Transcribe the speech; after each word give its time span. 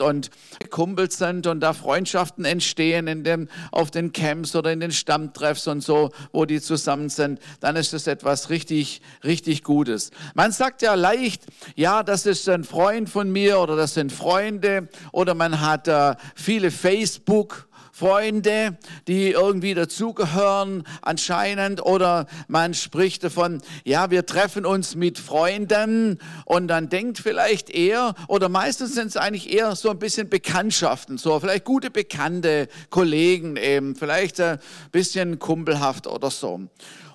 und 0.00 0.30
Kumpels 0.70 1.18
sind 1.18 1.46
und 1.46 1.60
da 1.60 1.72
Freundschaften 1.72 2.44
entstehen 2.44 3.06
in 3.06 3.24
dem, 3.24 3.48
auf 3.72 3.90
den 3.90 4.12
Camps 4.12 4.54
oder 4.54 4.72
in 4.72 4.80
den 4.80 4.92
Stammtreffs 4.92 5.66
und 5.66 5.82
so, 5.82 6.10
wo 6.32 6.44
die 6.44 6.60
zusammen 6.60 7.08
sind, 7.08 7.40
dann 7.60 7.76
ist 7.76 7.92
das 7.92 8.06
etwas 8.06 8.50
richtig, 8.50 9.00
richtig 9.24 9.62
Gutes. 9.62 10.10
Man 10.34 10.52
sagt 10.52 10.82
ja 10.82 10.94
leicht, 10.94 11.44
ja, 11.74 12.02
das 12.02 12.26
ist 12.26 12.48
ein 12.48 12.64
Freund 12.64 13.08
von 13.08 13.30
mir 13.30 13.58
oder 13.58 13.76
das 13.76 13.94
sind 13.94 14.12
Freunde 14.12 14.88
oder 15.12 15.34
man 15.34 15.60
hat 15.60 15.88
äh, 15.88 16.14
viele 16.34 16.70
Facebook 16.70 17.69
Freunde, 18.00 18.78
die 19.08 19.32
irgendwie 19.32 19.74
dazugehören 19.74 20.84
anscheinend 21.02 21.84
oder 21.84 22.26
man 22.48 22.72
spricht 22.72 23.24
davon, 23.24 23.60
ja, 23.84 24.10
wir 24.10 24.24
treffen 24.24 24.64
uns 24.64 24.94
mit 24.94 25.18
Freunden 25.18 26.18
und 26.46 26.68
dann 26.68 26.88
denkt 26.88 27.18
vielleicht 27.18 27.68
eher 27.68 28.14
oder 28.26 28.48
meistens 28.48 28.94
sind 28.94 29.08
es 29.08 29.18
eigentlich 29.18 29.52
eher 29.52 29.76
so 29.76 29.90
ein 29.90 29.98
bisschen 29.98 30.30
Bekanntschaften, 30.30 31.18
so 31.18 31.38
vielleicht 31.40 31.66
gute 31.66 31.90
Bekannte, 31.90 32.68
Kollegen 32.88 33.56
eben, 33.58 33.94
vielleicht 33.94 34.40
ein 34.40 34.58
bisschen 34.92 35.38
kumpelhaft 35.38 36.06
oder 36.06 36.30
so. 36.30 36.70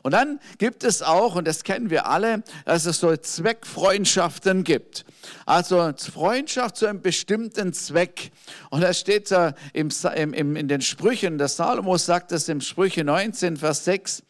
Und 0.05 0.12
dann 0.12 0.40
gibt 0.59 0.84
es 0.84 1.02
auch, 1.02 1.34
und 1.34 1.48
das 1.48 1.64
kennen 1.64 1.90
wir 1.90 2.05
alle, 2.05 2.44
dass 2.66 2.86
es 2.86 3.00
so 3.00 3.18
Zweckfreundschaften 3.18 4.64
gibt. 4.64 5.04
Also 5.48 5.94
Freundschaft 5.98 6.78
zu 6.78 6.86
einem 6.86 7.02
bestimmten 7.02 7.73
Zweck. 7.73 8.30
Und 8.70 8.81
das 8.81 9.00
steht 9.00 9.31
da 9.31 9.55
im, 9.73 9.90
im, 10.14 10.55
in 10.58 10.68
den 10.68 10.81
Sprüchen, 10.81 11.40
der 11.40 11.48
Salomo 11.48 11.98
sagt 11.98 12.31
das 12.31 12.48
im 12.50 12.62
Sprüche 12.62 13.04
19, 13.04 13.58
Vers 13.58 13.84
6. 13.86 14.22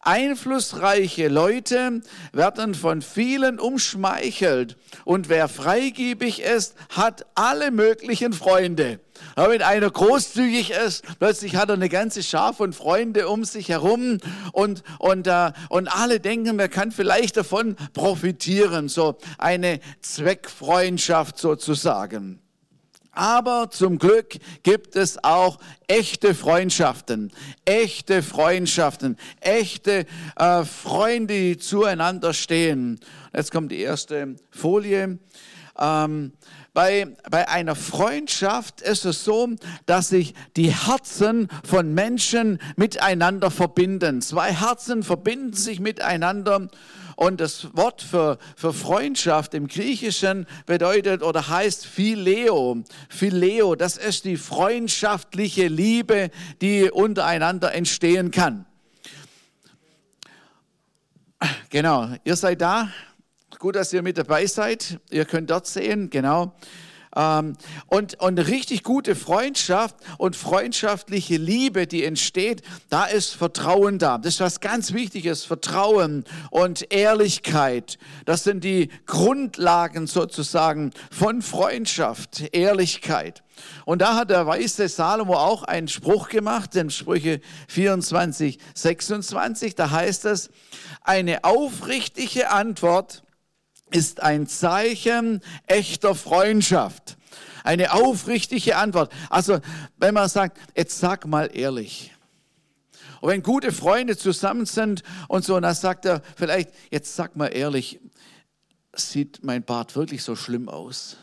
Einflussreiche 0.00 1.28
Leute 1.28 2.00
werden 2.32 2.74
von 2.74 3.00
vielen 3.00 3.60
umschmeichelt 3.60 4.76
und 5.04 5.28
wer 5.28 5.46
freigebig 5.46 6.42
ist, 6.42 6.74
hat 6.88 7.26
alle 7.36 7.70
möglichen 7.70 8.32
Freunde. 8.32 8.98
Aber 9.34 9.52
wenn 9.52 9.62
einer 9.62 9.90
großzügig 9.90 10.70
ist, 10.70 11.04
plötzlich 11.18 11.56
hat 11.56 11.68
er 11.68 11.74
eine 11.74 11.88
ganze 11.88 12.22
Schar 12.22 12.54
von 12.54 12.72
Freunde 12.72 13.28
um 13.28 13.44
sich 13.44 13.68
herum 13.68 14.18
und, 14.52 14.82
und, 14.98 15.26
äh, 15.26 15.52
und 15.68 15.88
alle 15.88 16.20
denken, 16.20 16.56
man 16.56 16.70
kann 16.70 16.92
vielleicht 16.92 17.36
davon 17.36 17.76
profitieren. 17.92 18.88
So 18.88 19.16
eine 19.38 19.80
Zweckfreundschaft 20.00 21.38
sozusagen. 21.38 22.42
Aber 23.14 23.68
zum 23.70 23.98
Glück 23.98 24.38
gibt 24.62 24.96
es 24.96 25.22
auch 25.22 25.58
echte 25.86 26.34
Freundschaften, 26.34 27.30
echte 27.66 28.22
Freundschaften, 28.22 29.18
echte 29.40 30.06
äh, 30.36 30.64
Freunde, 30.64 31.34
die 31.34 31.58
zueinander 31.58 32.32
stehen. 32.32 32.98
Jetzt 33.34 33.52
kommt 33.52 33.70
die 33.70 33.80
erste 33.80 34.36
Folie. 34.50 35.18
Ähm, 35.78 36.32
bei, 36.74 37.06
bei 37.30 37.48
einer 37.48 37.74
Freundschaft 37.74 38.80
ist 38.80 39.04
es 39.04 39.24
so, 39.24 39.50
dass 39.86 40.08
sich 40.08 40.34
die 40.56 40.74
Herzen 40.74 41.48
von 41.64 41.92
Menschen 41.92 42.58
miteinander 42.76 43.50
verbinden. 43.50 44.22
Zwei 44.22 44.52
Herzen 44.52 45.02
verbinden 45.02 45.52
sich 45.52 45.80
miteinander. 45.80 46.68
Und 47.16 47.40
das 47.40 47.76
Wort 47.76 48.02
für, 48.02 48.38
für 48.56 48.72
Freundschaft 48.72 49.54
im 49.54 49.68
Griechischen 49.68 50.46
bedeutet 50.66 51.22
oder 51.22 51.48
heißt 51.48 51.86
Phileo. 51.86 52.82
Phileo, 53.08 53.74
das 53.74 53.96
ist 53.96 54.24
die 54.24 54.36
freundschaftliche 54.36 55.68
Liebe, 55.68 56.30
die 56.62 56.90
untereinander 56.90 57.74
entstehen 57.74 58.30
kann. 58.30 58.66
Genau, 61.70 62.08
ihr 62.24 62.36
seid 62.36 62.60
da. 62.60 62.88
Gut, 63.62 63.76
dass 63.76 63.92
ihr 63.92 64.02
mit 64.02 64.18
dabei 64.18 64.46
seid. 64.46 64.98
Ihr 65.08 65.24
könnt 65.24 65.48
dort 65.48 65.68
sehen, 65.68 66.10
genau. 66.10 66.52
Ähm, 67.14 67.56
und, 67.86 68.20
und 68.20 68.38
richtig 68.40 68.82
gute 68.82 69.14
Freundschaft 69.14 69.94
und 70.18 70.34
freundschaftliche 70.34 71.36
Liebe, 71.36 71.86
die 71.86 72.04
entsteht, 72.04 72.62
da 72.88 73.04
ist 73.04 73.36
Vertrauen 73.36 74.00
da. 74.00 74.18
Das 74.18 74.34
ist 74.34 74.40
was 74.40 74.58
ganz 74.58 74.92
Wichtiges, 74.92 75.44
Vertrauen 75.44 76.24
und 76.50 76.92
Ehrlichkeit. 76.92 77.98
Das 78.24 78.42
sind 78.42 78.64
die 78.64 78.88
Grundlagen 79.06 80.08
sozusagen 80.08 80.90
von 81.12 81.40
Freundschaft, 81.40 82.52
Ehrlichkeit. 82.52 83.44
Und 83.84 84.02
da 84.02 84.16
hat 84.16 84.30
der 84.30 84.48
weise 84.48 84.88
Salomo 84.88 85.34
auch 85.34 85.62
einen 85.62 85.86
Spruch 85.86 86.30
gemacht, 86.30 86.74
in 86.74 86.90
Sprüche 86.90 87.40
24, 87.68 88.58
26, 88.74 89.76
da 89.76 89.92
heißt 89.92 90.24
es, 90.24 90.50
eine 91.04 91.44
aufrichtige 91.44 92.50
Antwort 92.50 93.22
ist 93.92 94.22
ein 94.22 94.46
Zeichen 94.46 95.40
echter 95.66 96.14
Freundschaft. 96.14 97.16
Eine 97.64 97.92
aufrichtige 97.92 98.76
Antwort. 98.76 99.12
Also, 99.30 99.60
wenn 99.98 100.14
man 100.14 100.28
sagt, 100.28 100.58
jetzt 100.76 100.98
sag 100.98 101.26
mal 101.26 101.50
ehrlich. 101.52 102.12
Und 103.20 103.30
wenn 103.30 103.42
gute 103.42 103.70
Freunde 103.70 104.16
zusammen 104.16 104.66
sind 104.66 105.04
und 105.28 105.44
so, 105.44 105.58
dann 105.60 105.74
sagt 105.74 106.06
er 106.06 106.22
vielleicht, 106.36 106.70
jetzt 106.90 107.14
sag 107.14 107.36
mal 107.36 107.46
ehrlich, 107.46 108.00
sieht 108.94 109.44
mein 109.44 109.62
Bart 109.62 109.94
wirklich 109.94 110.24
so 110.24 110.34
schlimm 110.34 110.68
aus? 110.68 111.16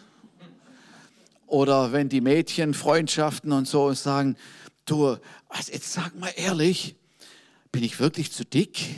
Oder 1.46 1.92
wenn 1.92 2.08
die 2.08 2.22
Mädchen 2.22 2.74
Freundschaften 2.74 3.52
und 3.52 3.68
so 3.68 3.92
sagen, 3.94 4.38
du, 4.86 5.18
also 5.50 5.72
jetzt 5.74 5.92
sag 5.92 6.18
mal 6.18 6.32
ehrlich, 6.38 6.96
bin 7.72 7.84
ich 7.84 8.00
wirklich 8.00 8.32
zu 8.32 8.46
dick? 8.46 8.96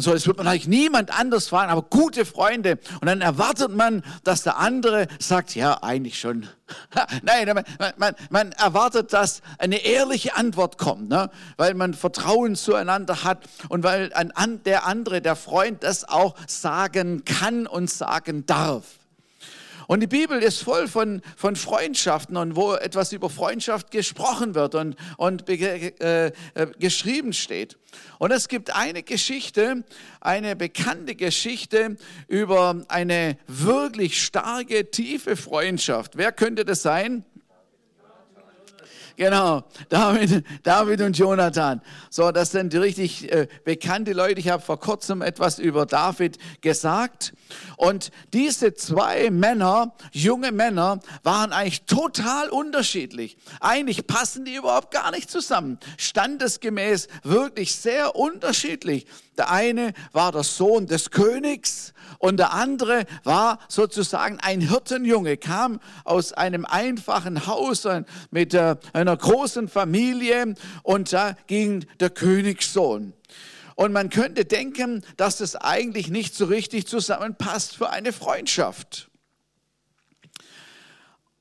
Und 0.00 0.04
so. 0.04 0.12
Das 0.14 0.26
wird 0.26 0.38
man 0.38 0.46
eigentlich 0.46 0.66
niemand 0.66 1.16
anders 1.16 1.48
fragen, 1.48 1.70
aber 1.70 1.82
gute 1.82 2.24
Freunde. 2.24 2.78
Und 3.02 3.06
dann 3.06 3.20
erwartet 3.20 3.70
man, 3.70 4.02
dass 4.24 4.42
der 4.42 4.56
andere 4.56 5.08
sagt, 5.18 5.54
ja, 5.54 5.82
eigentlich 5.82 6.18
schon. 6.18 6.48
Nein, 7.22 7.46
man, 7.54 7.64
man, 7.98 8.14
man, 8.30 8.52
erwartet, 8.52 9.12
dass 9.12 9.42
eine 9.58 9.84
ehrliche 9.84 10.36
Antwort 10.36 10.78
kommt, 10.78 11.10
ne? 11.10 11.30
weil 11.58 11.74
man 11.74 11.92
Vertrauen 11.92 12.56
zueinander 12.56 13.24
hat 13.24 13.44
und 13.68 13.82
weil 13.82 14.10
ein, 14.14 14.62
der 14.64 14.86
andere, 14.86 15.20
der 15.20 15.36
Freund, 15.36 15.82
das 15.82 16.08
auch 16.08 16.34
sagen 16.46 17.24
kann 17.26 17.66
und 17.66 17.90
sagen 17.90 18.46
darf. 18.46 18.99
Und 19.90 19.98
die 19.98 20.06
Bibel 20.06 20.40
ist 20.40 20.62
voll 20.62 20.86
von, 20.86 21.20
von 21.36 21.56
Freundschaften 21.56 22.36
und 22.36 22.54
wo 22.54 22.74
etwas 22.74 23.12
über 23.12 23.28
Freundschaft 23.28 23.90
gesprochen 23.90 24.54
wird 24.54 24.76
und, 24.76 24.94
und 25.16 25.48
äh, 25.48 26.28
äh, 26.28 26.32
geschrieben 26.78 27.32
steht. 27.32 27.76
Und 28.20 28.30
es 28.30 28.46
gibt 28.46 28.72
eine 28.72 29.02
Geschichte, 29.02 29.82
eine 30.20 30.54
bekannte 30.54 31.16
Geschichte 31.16 31.96
über 32.28 32.84
eine 32.86 33.36
wirklich 33.48 34.22
starke, 34.22 34.92
tiefe 34.92 35.34
Freundschaft. 35.34 36.16
Wer 36.16 36.30
könnte 36.30 36.64
das 36.64 36.82
sein? 36.82 37.24
Genau, 39.20 39.64
David, 39.90 40.46
David 40.62 41.02
und 41.02 41.18
Jonathan. 41.18 41.82
So, 42.08 42.32
das 42.32 42.52
sind 42.52 42.74
richtig 42.74 43.30
äh, 43.30 43.48
bekannte 43.66 44.14
Leute. 44.14 44.40
Ich 44.40 44.48
habe 44.48 44.62
vor 44.62 44.80
kurzem 44.80 45.20
etwas 45.20 45.58
über 45.58 45.84
David 45.84 46.38
gesagt. 46.62 47.34
Und 47.76 48.12
diese 48.32 48.72
zwei 48.72 49.28
Männer, 49.28 49.94
junge 50.12 50.52
Männer, 50.52 51.00
waren 51.22 51.52
eigentlich 51.52 51.82
total 51.82 52.48
unterschiedlich. 52.48 53.36
Eigentlich 53.60 54.06
passen 54.06 54.46
die 54.46 54.54
überhaupt 54.54 54.90
gar 54.90 55.10
nicht 55.10 55.30
zusammen. 55.30 55.78
Standesgemäß 55.98 57.08
wirklich 57.22 57.74
sehr 57.74 58.16
unterschiedlich. 58.16 59.06
Der 59.36 59.50
eine 59.50 59.92
war 60.12 60.32
der 60.32 60.44
Sohn 60.44 60.86
des 60.86 61.10
Königs 61.10 61.92
und 62.18 62.38
der 62.38 62.52
andere 62.52 63.04
war 63.24 63.58
sozusagen 63.68 64.38
ein 64.40 64.60
Hirtenjunge, 64.60 65.36
kam 65.36 65.80
aus 66.04 66.32
einem 66.32 66.64
einfachen 66.64 67.46
Haus 67.46 67.86
mit 68.30 68.54
äh, 68.54 68.76
einer 68.92 69.16
großen 69.16 69.68
Familie 69.68 70.54
und 70.82 71.12
da 71.12 71.36
ging 71.46 71.86
der 72.00 72.10
Königssohn. 72.10 73.12
Und 73.74 73.92
man 73.92 74.10
könnte 74.10 74.44
denken, 74.44 75.02
dass 75.16 75.38
das 75.38 75.56
eigentlich 75.56 76.10
nicht 76.10 76.34
so 76.34 76.44
richtig 76.44 76.86
zusammenpasst 76.86 77.76
für 77.76 77.90
eine 77.90 78.12
Freundschaft. 78.12 79.09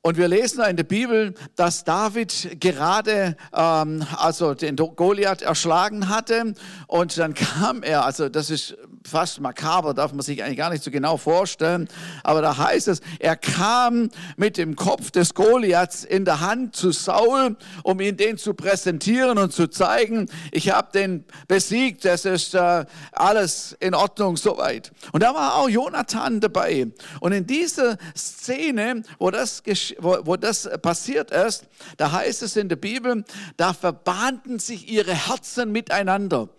Und 0.02 0.16
wir 0.16 0.30
lesen 0.30 0.64
in 0.64 0.78
der 0.78 0.86
Bibel, 0.86 1.34
dass 1.58 1.84
David 1.84 2.62
gerade 2.62 3.36
ähm, 3.54 4.06
also 4.16 4.54
den 4.54 4.78
Goliath 4.78 5.42
erschlagen 5.42 6.08
hatte 6.08 6.54
und 6.88 7.18
dann 7.18 7.34
kam 7.36 7.84
er, 7.84 8.06
also 8.06 8.30
das 8.30 8.50
ist 8.50 8.78
fast 9.06 9.42
makaber, 9.42 9.94
darf 9.94 10.14
man 10.14 10.22
sich 10.22 10.42
eigentlich 10.42 10.58
gar 10.58 10.70
nicht 10.70 10.86
so 10.86 10.92
genau 10.92 11.18
vorstellen. 11.18 11.90
Aber 12.24 12.42
da 12.42 12.58
heißt 12.58 12.88
es, 12.88 13.02
er 13.20 13.36
kam 13.36 14.10
mit 14.38 14.58
dem 14.58 14.78
Kopf 14.78 15.12
des 15.12 15.34
Goliaths 15.34 16.06
in 16.06 16.24
der 16.24 16.40
Hand 16.40 16.78
zu 16.78 16.92
Saul, 16.92 17.58
um 17.84 18.00
ihn 18.00 18.16
den 18.16 18.38
zu 18.38 18.54
präsentieren 18.54 19.38
und 19.38 19.52
zu 19.52 19.68
zeigen, 19.68 20.30
ich 20.52 20.70
habe 20.70 20.94
den 20.94 21.26
besiegt, 21.50 22.06
das 22.06 22.24
ist 22.24 22.54
äh, 22.54 22.86
alles 23.12 23.76
in 23.82 23.94
Ordnung 23.94 24.38
soweit. 24.38 24.94
Und 25.12 25.24
da 25.24 25.34
war 25.34 25.56
auch 25.56 25.68
Jonathan 25.68 26.40
dabei. 26.40 26.88
Und 27.20 27.34
in 27.34 27.46
dieser 27.46 27.98
Szene, 28.16 29.04
wo 29.18 29.30
das 29.30 29.62
geschah, 29.64 29.89
wo, 30.00 30.18
wo 30.24 30.36
das 30.36 30.70
passiert 30.82 31.32
ist, 31.32 31.66
da 31.98 32.12
heißt 32.12 32.44
es 32.44 32.56
in 32.56 32.70
der 32.70 32.76
Bibel, 32.76 33.24
da 33.58 33.74
verbahnten 33.74 34.60
sich 34.60 34.90
ihre 34.90 35.14
Herzen 35.14 35.72
miteinander. 35.72 36.50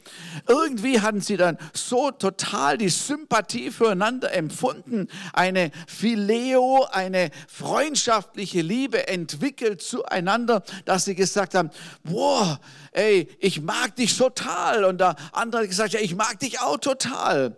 Irgendwie 0.49 1.01
hatten 1.01 1.21
sie 1.21 1.37
dann 1.37 1.59
so 1.73 2.11
total 2.11 2.79
die 2.79 2.89
Sympathie 2.89 3.71
füreinander 3.71 4.33
empfunden, 4.33 5.09
eine 5.33 5.71
Phileo, 5.87 6.87
eine 6.91 7.31
freundschaftliche 7.49 8.61
Liebe 8.61 9.09
entwickelt 9.09 9.83
zueinander, 9.83 10.63
dass 10.85 11.05
sie 11.05 11.15
gesagt 11.15 11.55
haben, 11.55 11.71
boah, 12.03 12.61
ey, 12.93 13.29
ich 13.39 13.61
mag 13.61 13.97
dich 13.97 14.17
total. 14.17 14.85
Und 14.85 15.01
der 15.01 15.17
andere 15.33 15.63
hat 15.63 15.69
gesagt, 15.69 15.93
ja, 15.93 16.01
ich 16.01 16.15
mag 16.15 16.39
dich 16.41 16.61
auch 16.61 16.79
total. 16.79 17.57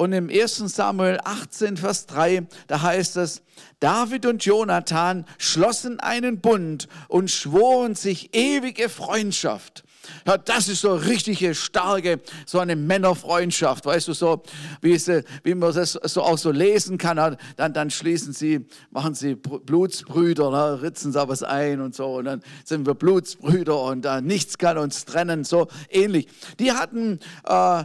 Und 0.00 0.14
im 0.14 0.30
1. 0.30 0.56
Samuel 0.74 1.18
18, 1.22 1.76
Vers 1.76 2.06
3, 2.06 2.46
da 2.68 2.80
heißt 2.80 3.18
es, 3.18 3.42
David 3.80 4.24
und 4.24 4.42
Jonathan 4.42 5.26
schlossen 5.36 6.00
einen 6.00 6.40
Bund 6.40 6.88
und 7.08 7.30
schworen 7.30 7.94
sich 7.94 8.34
ewige 8.34 8.88
Freundschaft. 8.88 9.84
Ja, 10.26 10.38
das 10.38 10.68
ist 10.68 10.80
so 10.80 10.94
richtige 10.94 11.54
starke, 11.54 12.20
so 12.46 12.58
eine 12.58 12.76
Männerfreundschaft, 12.76 13.84
weißt 13.86 14.08
du, 14.08 14.12
so 14.12 14.42
wie, 14.80 14.96
sie, 14.98 15.24
wie 15.44 15.54
man 15.54 15.74
das 15.74 15.92
so 15.92 16.22
auch 16.22 16.38
so 16.38 16.50
lesen 16.50 16.98
kann. 16.98 17.36
Dann, 17.56 17.72
dann 17.72 17.90
schließen 17.90 18.32
sie, 18.32 18.66
machen 18.90 19.14
sie 19.14 19.34
Blutsbrüder, 19.34 20.50
ne, 20.50 20.82
ritzen 20.82 21.12
sie 21.12 21.28
was 21.28 21.42
ein 21.42 21.80
und 21.80 21.94
so 21.94 22.16
und 22.16 22.24
dann 22.24 22.42
sind 22.64 22.86
wir 22.86 22.94
Blutsbrüder 22.94 23.80
und 23.82 24.06
äh, 24.06 24.20
nichts 24.20 24.58
kann 24.58 24.78
uns 24.78 25.04
trennen, 25.04 25.44
so 25.44 25.68
ähnlich. 25.90 26.28
Die 26.58 26.72
hatten 26.72 27.20
äh, 27.44 27.84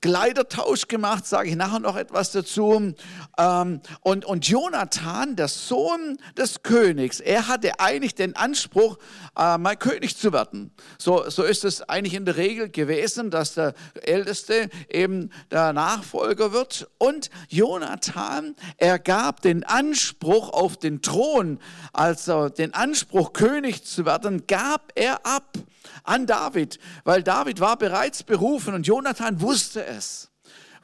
Kleidertausch 0.00 0.88
gemacht, 0.88 1.26
sage 1.26 1.50
ich 1.50 1.56
nachher 1.56 1.80
noch 1.80 1.96
etwas 1.96 2.32
dazu. 2.32 2.94
Ähm, 3.38 3.80
und, 4.00 4.24
und 4.24 4.48
Jonathan, 4.48 5.36
der 5.36 5.48
Sohn 5.48 6.18
des 6.36 6.62
Königs, 6.62 7.20
er 7.20 7.48
hatte 7.48 7.80
eigentlich 7.80 8.14
den 8.14 8.36
Anspruch, 8.36 8.98
äh, 9.36 9.58
mal 9.58 9.76
König 9.76 10.16
zu 10.16 10.32
werden. 10.32 10.70
So, 10.98 11.28
so 11.28 11.42
ist 11.42 11.64
es 11.64 11.82
eigentlich 11.82 12.14
in 12.14 12.24
der 12.24 12.36
Regel 12.36 12.70
gewesen, 12.70 13.30
dass 13.30 13.54
der 13.54 13.74
Älteste 14.02 14.68
eben 14.88 15.30
der 15.50 15.72
Nachfolger 15.72 16.52
wird. 16.52 16.88
Und 16.98 17.30
Jonathan, 17.48 18.54
er 18.76 18.98
gab 18.98 19.42
den 19.42 19.64
Anspruch 19.64 20.50
auf 20.50 20.76
den 20.76 21.02
Thron, 21.02 21.58
also 21.92 22.48
den 22.48 22.74
Anspruch, 22.74 23.32
König 23.32 23.84
zu 23.84 24.04
werden, 24.04 24.46
gab 24.46 24.92
er 24.94 25.26
ab 25.26 25.52
an 26.04 26.26
David, 26.26 26.78
weil 27.04 27.22
David 27.22 27.60
war 27.60 27.76
bereits 27.76 28.22
berufen 28.22 28.74
und 28.74 28.86
Jonathan 28.86 29.40
wusste 29.40 29.73
es. 29.82 30.30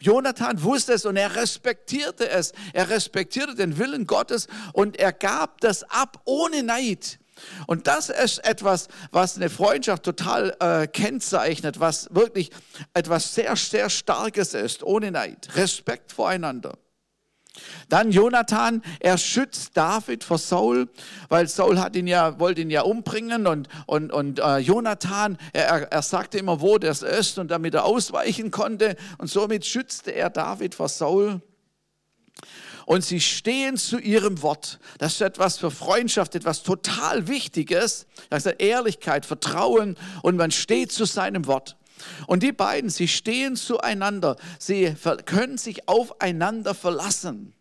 Jonathan 0.01 0.63
wusste 0.63 0.95
es 0.95 1.05
und 1.05 1.17
er 1.17 1.37
respektierte 1.37 2.29
es. 2.29 2.53
Er 2.73 2.89
respektierte 2.89 3.55
den 3.55 3.77
Willen 3.79 4.07
Gottes 4.07 4.49
und 4.73 4.99
er 4.99 5.13
gab 5.13 5.61
das 5.61 5.83
ab 5.85 6.23
ohne 6.25 6.63
Neid. 6.63 7.19
Und 7.67 7.87
das 7.87 8.09
ist 8.09 8.39
etwas, 8.45 8.89
was 9.13 9.37
eine 9.37 9.51
Freundschaft 9.51 10.03
total 10.03 10.57
äh, 10.61 10.87
kennzeichnet, 10.87 11.81
was 11.81 12.09
wirklich 12.15 12.51
etwas 12.95 13.35
sehr, 13.35 13.57
sehr 13.57 13.91
Starkes 13.91 14.55
ist, 14.55 14.83
ohne 14.83 15.11
Neid. 15.11 15.49
Respekt 15.57 16.13
voreinander. 16.13 16.79
Dann 17.89 18.13
Jonathan, 18.13 18.83
er 19.01 19.19
schützt 19.19 19.77
David 19.77 20.23
vor 20.23 20.39
Saul, 20.39 20.89
weil 21.29 21.49
Saul 21.49 21.81
hat 21.81 21.97
ihn 21.97 22.07
ja, 22.07 22.39
wollte 22.39 22.61
ihn 22.61 22.71
ja 22.71 22.83
umbringen 22.83 23.47
und, 23.47 23.69
und, 23.87 24.13
und 24.13 24.39
äh, 24.39 24.59
Jonathan, 24.59 25.37
er, 25.53 25.91
er 25.93 26.03
sagte 26.03 26.39
immer, 26.39 26.61
wo 26.61 26.79
das 26.79 27.03
ist 27.03 27.39
und 27.39 27.51
damit 27.51 27.75
er 27.75 27.85
ausweichen 27.85 28.51
konnte 28.51 28.97
und 29.19 29.29
somit 29.29 29.67
schützte 29.67 30.13
er 30.13 30.31
David 30.31 30.75
vor 30.75 30.89
Saul. 30.89 31.41
Und 32.87 33.05
sie 33.05 33.21
stehen 33.21 33.77
zu 33.77 33.99
ihrem 34.01 34.43
Wort. 34.43 34.81
Das 34.99 35.13
ist 35.13 35.21
etwas 35.21 35.59
für 35.59 35.71
Freundschaft, 35.71 36.35
etwas 36.35 36.65
total 36.65 37.29
Wichtiges. 37.29 38.07
Das 38.31 38.47
ist 38.47 38.61
Ehrlichkeit, 38.61 39.27
Vertrauen 39.27 39.97
und 40.23 40.37
man 40.37 40.51
steht 40.51 40.91
zu 40.91 41.05
seinem 41.05 41.47
Wort. 41.47 41.77
Und 42.27 42.43
die 42.43 42.53
beiden, 42.53 42.91
sie 42.91 43.09
stehen 43.09 43.57
zueinander. 43.57 44.37
Sie 44.59 44.95
können 45.27 45.59
sich 45.59 45.89
aufeinander 45.89 46.75
verlassen. 46.75 47.55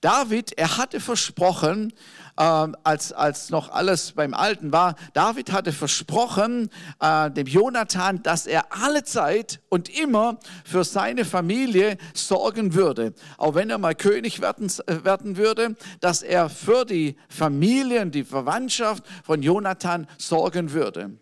David, 0.00 0.52
er 0.58 0.76
hatte 0.76 1.00
versprochen, 1.00 1.92
äh, 2.36 2.42
als, 2.42 3.12
als 3.12 3.50
noch 3.50 3.70
alles 3.70 4.12
beim 4.12 4.34
Alten 4.34 4.72
war, 4.72 4.94
David 5.14 5.52
hatte 5.52 5.72
versprochen 5.72 6.68
äh, 7.00 7.30
dem 7.30 7.46
Jonathan, 7.46 8.22
dass 8.22 8.46
er 8.46 8.66
alle 8.70 9.04
Zeit 9.04 9.60
und 9.70 9.88
immer 9.88 10.38
für 10.64 10.84
seine 10.84 11.24
Familie 11.24 11.96
sorgen 12.14 12.74
würde. 12.74 13.14
Auch 13.38 13.54
wenn 13.54 13.70
er 13.70 13.78
mal 13.78 13.94
König 13.94 14.40
werden, 14.40 14.70
äh, 14.86 15.04
werden 15.04 15.36
würde, 15.36 15.76
dass 16.00 16.22
er 16.22 16.50
für 16.50 16.84
die 16.84 17.16
Familie 17.28 18.02
und 18.02 18.14
die 18.14 18.24
Verwandtschaft 18.24 19.02
von 19.24 19.42
Jonathan 19.42 20.06
sorgen 20.18 20.72
würde. 20.72 21.18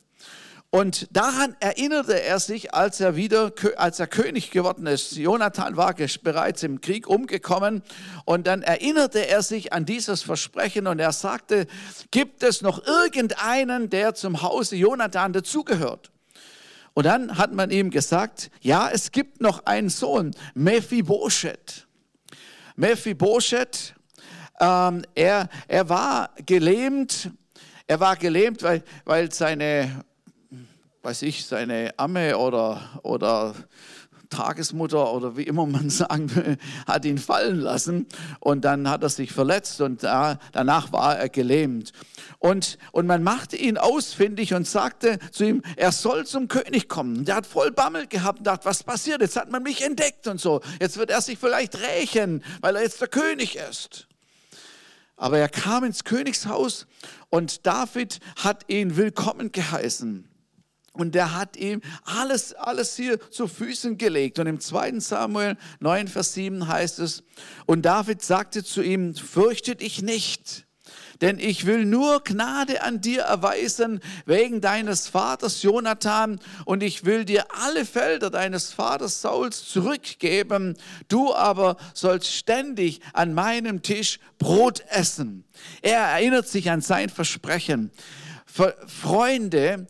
Und 0.74 1.06
daran 1.16 1.54
erinnerte 1.60 2.20
er 2.20 2.40
sich, 2.40 2.74
als 2.74 2.98
er 2.98 3.14
wieder, 3.14 3.52
als 3.76 4.00
er 4.00 4.08
König 4.08 4.50
geworden 4.50 4.88
ist. 4.88 5.12
Jonathan 5.12 5.76
war 5.76 5.94
bereits 6.24 6.64
im 6.64 6.80
Krieg 6.80 7.06
umgekommen 7.06 7.84
und 8.24 8.48
dann 8.48 8.62
erinnerte 8.62 9.24
er 9.24 9.44
sich 9.44 9.72
an 9.72 9.86
dieses 9.86 10.24
Versprechen 10.24 10.88
und 10.88 10.98
er 10.98 11.12
sagte, 11.12 11.68
gibt 12.10 12.42
es 12.42 12.60
noch 12.60 12.84
irgendeinen, 12.84 13.88
der 13.88 14.16
zum 14.16 14.42
Hause 14.42 14.74
Jonathan 14.74 15.32
dazugehört? 15.32 16.10
Und 16.92 17.06
dann 17.06 17.38
hat 17.38 17.52
man 17.52 17.70
ihm 17.70 17.90
gesagt, 17.90 18.50
ja, 18.60 18.90
es 18.90 19.12
gibt 19.12 19.40
noch 19.40 19.66
einen 19.66 19.90
Sohn, 19.90 20.34
Mephibosheth. 20.54 21.86
Mephibosheth, 22.74 23.94
ähm, 24.58 25.04
er, 25.14 25.48
er 25.68 25.88
war 25.88 26.30
gelähmt, 26.44 27.30
er 27.86 28.00
war 28.00 28.16
gelähmt, 28.16 28.64
weil, 28.64 28.82
weil 29.04 29.30
seine 29.30 30.04
weiß 31.04 31.20
ich, 31.22 31.44
seine 31.44 31.92
Amme 31.98 32.38
oder, 32.38 32.80
oder 33.02 33.54
Tagesmutter 34.30 35.12
oder 35.12 35.36
wie 35.36 35.42
immer 35.42 35.66
man 35.66 35.90
sagen 35.90 36.34
will, 36.34 36.56
hat 36.86 37.04
ihn 37.04 37.18
fallen 37.18 37.60
lassen 37.60 38.06
und 38.40 38.64
dann 38.64 38.88
hat 38.88 39.02
er 39.02 39.10
sich 39.10 39.30
verletzt 39.30 39.82
und 39.82 40.02
da, 40.02 40.38
danach 40.52 40.92
war 40.92 41.18
er 41.18 41.28
gelähmt. 41.28 41.92
Und, 42.38 42.78
und 42.90 43.06
man 43.06 43.22
machte 43.22 43.54
ihn 43.54 43.76
ausfindig 43.76 44.54
und 44.54 44.66
sagte 44.66 45.18
zu 45.30 45.44
ihm, 45.44 45.62
er 45.76 45.92
soll 45.92 46.26
zum 46.26 46.48
König 46.48 46.88
kommen. 46.88 47.26
Der 47.26 47.36
hat 47.36 47.46
voll 47.46 47.70
Bammel 47.70 48.06
gehabt 48.06 48.38
und 48.38 48.46
dachte, 48.46 48.64
was 48.64 48.82
passiert? 48.82 49.20
Jetzt 49.20 49.36
hat 49.36 49.50
man 49.50 49.62
mich 49.62 49.84
entdeckt 49.84 50.26
und 50.26 50.40
so. 50.40 50.62
Jetzt 50.80 50.96
wird 50.96 51.10
er 51.10 51.20
sich 51.20 51.38
vielleicht 51.38 51.78
rächen, 51.82 52.42
weil 52.62 52.76
er 52.76 52.82
jetzt 52.82 53.02
der 53.02 53.08
König 53.08 53.56
ist. 53.56 54.08
Aber 55.16 55.38
er 55.38 55.50
kam 55.50 55.84
ins 55.84 56.04
Königshaus 56.04 56.86
und 57.28 57.66
David 57.66 58.20
hat 58.36 58.64
ihn 58.68 58.96
willkommen 58.96 59.52
geheißen. 59.52 60.30
Und 60.94 61.16
der 61.16 61.34
hat 61.34 61.56
ihm 61.56 61.82
alles, 62.04 62.54
alles 62.54 62.96
hier 62.96 63.18
zu 63.30 63.48
Füßen 63.48 63.98
gelegt. 63.98 64.38
Und 64.38 64.46
im 64.46 64.60
2. 64.60 65.00
Samuel 65.00 65.56
9, 65.80 66.06
Vers 66.06 66.34
7 66.34 66.68
heißt 66.68 67.00
es, 67.00 67.24
und 67.66 67.82
David 67.82 68.22
sagte 68.22 68.62
zu 68.62 68.80
ihm, 68.80 69.16
fürchte 69.16 69.74
dich 69.74 70.02
nicht, 70.02 70.66
denn 71.20 71.40
ich 71.40 71.66
will 71.66 71.84
nur 71.84 72.22
Gnade 72.22 72.82
an 72.82 73.00
dir 73.00 73.22
erweisen 73.22 74.00
wegen 74.24 74.60
deines 74.60 75.08
Vaters 75.08 75.62
Jonathan 75.62 76.38
und 76.64 76.82
ich 76.82 77.04
will 77.04 77.24
dir 77.24 77.46
alle 77.50 77.84
Felder 77.84 78.30
deines 78.30 78.72
Vaters 78.72 79.20
Sauls 79.20 79.68
zurückgeben. 79.68 80.76
Du 81.08 81.34
aber 81.34 81.76
sollst 81.92 82.32
ständig 82.32 83.00
an 83.14 83.34
meinem 83.34 83.82
Tisch 83.82 84.20
Brot 84.38 84.84
essen. 84.90 85.44
Er 85.82 86.00
erinnert 86.00 86.46
sich 86.46 86.70
an 86.70 86.80
sein 86.80 87.08
Versprechen. 87.08 87.90
Freunde, 88.54 89.88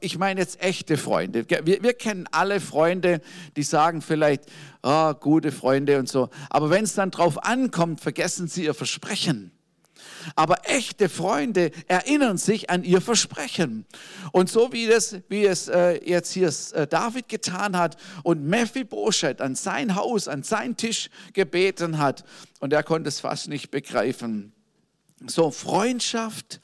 ich 0.00 0.16
meine 0.16 0.40
jetzt 0.40 0.62
echte 0.62 0.96
Freunde. 0.96 1.44
Wir, 1.50 1.82
wir, 1.82 1.92
kennen 1.92 2.26
alle 2.32 2.58
Freunde, 2.58 3.20
die 3.56 3.62
sagen 3.62 4.00
vielleicht, 4.00 4.44
oh, 4.82 5.12
gute 5.12 5.52
Freunde 5.52 5.98
und 5.98 6.08
so. 6.08 6.30
Aber 6.48 6.70
wenn 6.70 6.84
es 6.84 6.94
dann 6.94 7.10
drauf 7.10 7.44
ankommt, 7.44 8.00
vergessen 8.00 8.48
sie 8.48 8.64
ihr 8.64 8.72
Versprechen. 8.72 9.52
Aber 10.34 10.56
echte 10.64 11.10
Freunde 11.10 11.72
erinnern 11.88 12.38
sich 12.38 12.70
an 12.70 12.84
ihr 12.84 13.02
Versprechen. 13.02 13.84
Und 14.32 14.48
so 14.48 14.72
wie, 14.72 14.86
das, 14.86 15.16
wie 15.28 15.44
es 15.44 15.68
äh, 15.68 16.00
jetzt 16.02 16.32
hier 16.32 16.50
äh, 16.72 16.86
David 16.86 17.28
getan 17.28 17.76
hat 17.76 17.98
und 18.22 18.46
Mephibosheth 18.46 19.42
an 19.42 19.54
sein 19.54 19.94
Haus, 19.94 20.26
an 20.26 20.42
seinen 20.42 20.78
Tisch 20.78 21.10
gebeten 21.34 21.98
hat, 21.98 22.24
und 22.60 22.72
er 22.72 22.82
konnte 22.82 23.08
es 23.08 23.20
fast 23.20 23.48
nicht 23.48 23.70
begreifen. 23.70 24.54
So 25.26 25.50
Freundschaft 25.50 26.60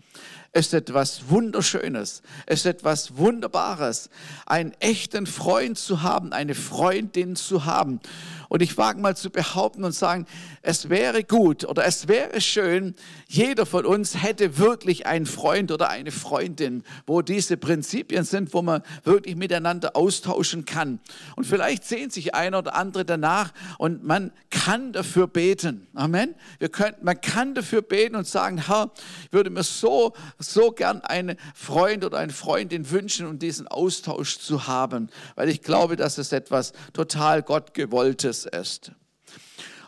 ist 0.56 0.72
etwas 0.72 1.28
Wunderschönes, 1.28 2.22
ist 2.46 2.64
etwas 2.64 3.18
Wunderbares, 3.18 4.08
einen 4.46 4.72
echten 4.80 5.26
Freund 5.26 5.76
zu 5.76 6.02
haben, 6.02 6.32
eine 6.32 6.54
Freundin 6.54 7.36
zu 7.36 7.66
haben. 7.66 8.00
Und 8.48 8.62
ich 8.62 8.78
wage 8.78 8.98
mal 8.98 9.14
zu 9.14 9.28
behaupten 9.28 9.84
und 9.84 9.92
sagen, 9.92 10.26
es 10.62 10.88
wäre 10.88 11.25
gut 11.25 11.64
oder 11.64 11.84
es 11.84 12.08
wäre 12.08 12.40
schön, 12.40 12.94
jeder 13.28 13.66
von 13.66 13.85
uns 13.85 14.23
hätte 14.23 14.59
wirklich 14.59 15.06
einen 15.06 15.26
Freund 15.26 15.73
oder 15.73 15.88
eine 15.88 16.12
Freundin, 16.12 16.85
wo 17.06 17.23
diese 17.23 17.56
Prinzipien 17.56 18.25
sind, 18.25 18.54
wo 18.54 18.62
man 18.62 18.83
wirklich 19.02 19.35
miteinander 19.35 19.97
austauschen 19.97 20.64
kann. 20.64 21.00
Und 21.35 21.45
vielleicht 21.45 21.85
sehen 21.85 22.11
sich 22.11 22.37
einer 22.37 22.59
oder 22.59 22.76
andere 22.76 23.04
danach 23.04 23.52
und 23.78 24.04
man 24.04 24.30
kann 24.50 24.92
dafür 24.92 25.26
beten. 25.26 25.88
Amen. 25.95 26.37
Wir 26.61 26.68
können, 26.68 26.97
man 27.02 27.21
kann 27.21 27.56
dafür 27.56 27.83
beten 27.83 28.14
und 28.14 28.28
sagen, 28.28 28.64
Herr, 28.64 28.92
ich 29.25 29.33
würde 29.33 29.50
mir 29.50 29.64
so, 29.64 30.12
so 30.38 30.71
gern 30.71 31.00
einen 31.00 31.37
Freund 31.54 32.04
oder 32.04 32.18
eine 32.18 32.33
Freundin 32.33 32.88
wünschen 32.92 33.26
und 33.26 33.42
diesen 33.42 33.66
Austausch 33.66 34.38
zu 34.38 34.68
haben, 34.68 35.11
weil 35.35 35.49
ich 35.49 35.62
glaube, 35.62 35.97
dass 35.97 36.18
es 36.18 36.30
etwas 36.30 36.73
total 36.92 37.42
Gottgewolltes 37.42 38.47
ist. 38.47 38.92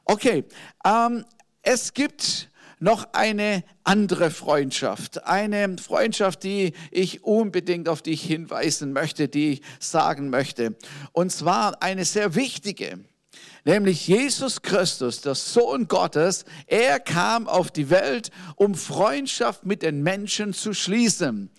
Okay, 0.05 0.45
ähm, 0.85 1.25
es 1.63 1.95
gibt 1.95 2.49
noch 2.81 3.13
eine 3.13 3.65
andere 3.85 4.31
Freundschaft. 4.31 5.25
Eine 5.25 5.77
Freundschaft, 5.79 6.43
die 6.45 6.73
ich 6.91 7.25
unbedingt 7.25 7.89
auf 7.89 8.03
die 8.03 8.13
ich 8.13 8.23
hinweisen 8.23 8.93
möchte, 8.93 9.29
die 9.29 9.53
ich 9.53 9.63
sagen 9.81 10.31
möchte. 10.31 10.77
Und 11.13 11.33
zwar 11.33 11.83
eine 11.83 12.05
sehr 12.05 12.35
wichtige. 12.35 13.01
Nämlich 13.65 14.07
Jesus 14.07 14.63
Christus, 14.63 15.21
der 15.21 15.35
Sohn 15.35 15.89
Gottes, 15.89 16.45
er 16.67 17.01
kam 17.01 17.49
auf 17.49 17.71
die 17.71 17.91
Welt, 17.91 18.31
um 18.57 18.75
Freundschaft 18.75 19.67
mit 19.67 19.83
den 19.83 20.03
Menschen 20.03 20.55
zu 20.55 20.73
schließen. 20.73 21.51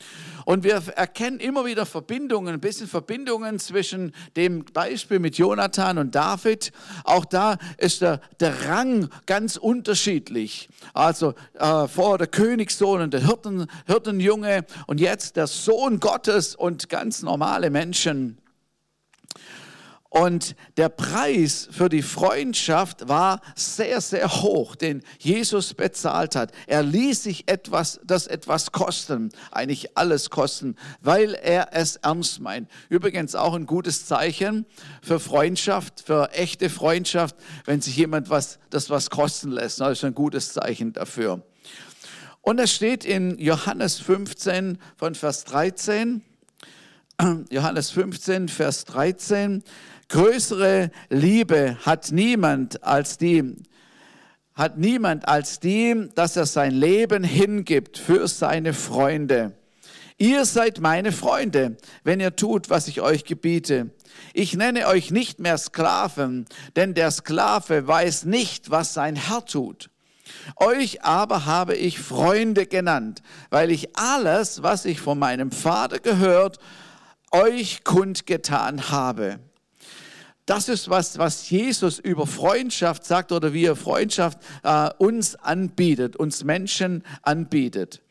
Und 0.46 0.63
wir 0.63 0.81
erkennen 0.96 1.39
immer 1.39 1.65
wieder 1.65 1.86
Verbindungen, 1.86 2.55
ein 2.55 2.60
bisschen 2.60 2.88
Verbindungen 2.88 3.60
zwischen 3.60 4.13
dem 4.36 4.65
Beispiel 4.65 5.19
mit 5.19 5.38
Jonathan 5.38 5.98
und 5.98 6.15
David. 6.15 6.72
Auch 7.03 7.25
da 7.25 7.58
ist 7.77 8.01
der, 8.01 8.22
der 8.39 8.67
Rang 8.67 9.10
ganz 9.25 9.58
unterschiedlich. 9.58 10.69
Also 10.93 11.34
äh, 11.53 11.88
vor 11.88 12.17
der 12.17 12.27
Königssohn 12.27 13.01
und 13.01 13.13
der 13.13 13.25
Hirten, 13.25 13.67
Hirtenjunge 13.86 14.65
und 14.88 15.00
jetzt 15.00 15.36
der 15.36 15.48
Sohn 15.48 16.00
Gottes 16.00 16.55
und 16.55 16.89
ganz 16.89 17.22
normale 17.22 17.69
Menschen. 17.69 18.38
Und 20.09 20.55
der 20.77 20.89
Preis 20.89 21.69
für 21.71 21.87
die 21.87 22.01
Freundschaft 22.01 23.07
war 23.07 23.41
sehr, 23.55 24.01
sehr 24.01 24.41
hoch, 24.41 24.75
den 24.75 25.03
Jesus 25.19 25.75
bezahlt 25.75 26.35
hat. 26.35 26.51
Er 26.65 26.81
ließ 26.81 27.23
sich 27.23 27.47
etwas, 27.47 27.99
das 28.03 28.25
etwas 28.25 28.71
kosten, 28.71 29.29
eigentlich 29.51 29.95
alles 29.95 30.31
kosten, 30.31 30.75
weil 31.01 31.35
er 31.35 31.69
es 31.73 31.97
ernst 31.97 32.39
meint. 32.39 32.67
Übrigens 32.89 33.35
auch 33.35 33.53
ein 33.53 33.67
gutes 33.67 34.07
Zeichen 34.07 34.65
für 35.03 35.19
Freundschaft, 35.19 36.01
für 36.03 36.31
echte 36.31 36.71
Freundschaft, 36.71 37.35
wenn 37.65 37.79
sich 37.79 37.95
jemand 37.95 38.31
was, 38.31 38.57
das 38.71 38.89
was 38.89 39.11
kosten 39.11 39.51
lässt. 39.51 39.79
Das 39.79 39.91
ist 39.91 40.03
ein 40.03 40.15
gutes 40.15 40.53
Zeichen 40.53 40.91
dafür. 40.91 41.43
Und 42.41 42.59
es 42.59 42.73
steht 42.73 43.05
in 43.05 43.37
Johannes 43.37 43.99
15 43.99 44.79
von 44.97 45.13
Vers 45.13 45.43
13, 45.43 46.23
Johannes 47.51 47.91
15, 47.91 48.47
Vers 48.47 48.85
13, 48.85 49.61
Größere 50.09 50.89
Liebe 51.09 51.77
hat 51.85 52.11
niemand 52.11 52.83
als 52.83 53.19
die, 53.19 53.55
hat 54.55 54.79
niemand 54.79 55.27
als 55.27 55.59
die, 55.59 56.09
dass 56.15 56.35
er 56.35 56.47
sein 56.47 56.71
Leben 56.71 57.23
hingibt 57.23 57.99
für 57.99 58.27
seine 58.27 58.73
Freunde. 58.73 59.55
Ihr 60.17 60.45
seid 60.45 60.79
meine 60.79 61.11
Freunde, 61.11 61.77
wenn 62.03 62.19
ihr 62.19 62.35
tut, 62.35 62.71
was 62.71 62.87
ich 62.87 63.01
euch 63.01 63.23
gebiete. 63.23 63.91
Ich 64.33 64.55
nenne 64.55 64.87
euch 64.87 65.11
nicht 65.11 65.39
mehr 65.39 65.59
Sklaven, 65.59 66.45
denn 66.75 66.95
der 66.95 67.11
Sklave 67.11 67.87
weiß 67.87 68.25
nicht, 68.25 68.71
was 68.71 68.95
sein 68.95 69.15
Herr 69.15 69.45
tut. 69.45 69.91
Euch 70.55 71.03
aber 71.03 71.45
habe 71.45 71.75
ich 71.75 71.99
Freunde 71.99 72.65
genannt, 72.65 73.21
weil 73.51 73.69
ich 73.69 73.95
alles, 73.95 74.63
was 74.63 74.85
ich 74.85 74.99
von 74.99 75.19
meinem 75.19 75.51
Vater 75.51 75.99
gehört, 75.99 76.57
euch 77.31 77.83
kundgetan 77.83 78.89
habe. 78.89 79.39
Das 80.49 80.67
ist 80.67 80.89
was, 80.89 81.19
was 81.19 81.47
Jesus 81.51 81.99
über 81.99 82.25
Freundschaft 82.25 83.05
sagt 83.05 83.31
oder 83.31 83.53
wie 83.53 83.65
er 83.65 83.75
Freundschaft 83.75 84.39
äh, 84.63 84.89
uns 84.97 85.35
anbietet, 85.35 86.15
uns 86.15 86.43
Menschen 86.43 87.03
anbietet. 87.21 88.01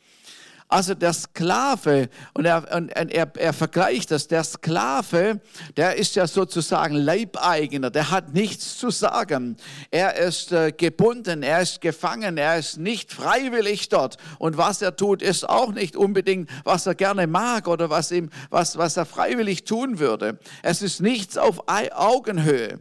Also 0.70 0.94
der 0.94 1.14
Sklave, 1.14 2.10
und 2.34 2.44
er, 2.44 2.70
und 2.74 2.90
er, 2.90 3.32
er 3.34 3.52
vergleicht 3.54 4.10
das, 4.10 4.28
der 4.28 4.44
Sklave, 4.44 5.40
der 5.78 5.96
ist 5.96 6.14
ja 6.14 6.26
sozusagen 6.26 6.94
Leibeigener, 6.94 7.88
der 7.90 8.10
hat 8.10 8.34
nichts 8.34 8.76
zu 8.76 8.90
sagen. 8.90 9.56
Er 9.90 10.16
ist 10.16 10.52
äh, 10.52 10.72
gebunden, 10.72 11.42
er 11.42 11.62
ist 11.62 11.80
gefangen, 11.80 12.36
er 12.36 12.58
ist 12.58 12.76
nicht 12.76 13.14
freiwillig 13.14 13.88
dort. 13.88 14.18
Und 14.38 14.58
was 14.58 14.82
er 14.82 14.94
tut, 14.94 15.22
ist 15.22 15.48
auch 15.48 15.72
nicht 15.72 15.96
unbedingt, 15.96 16.50
was 16.64 16.86
er 16.86 16.94
gerne 16.94 17.26
mag 17.26 17.66
oder 17.66 17.88
was, 17.88 18.12
ihm, 18.12 18.28
was, 18.50 18.76
was 18.76 18.98
er 18.98 19.06
freiwillig 19.06 19.64
tun 19.64 19.98
würde. 19.98 20.38
Es 20.62 20.82
ist 20.82 21.00
nichts 21.00 21.38
auf 21.38 21.62
Augenhöhe. 21.66 22.78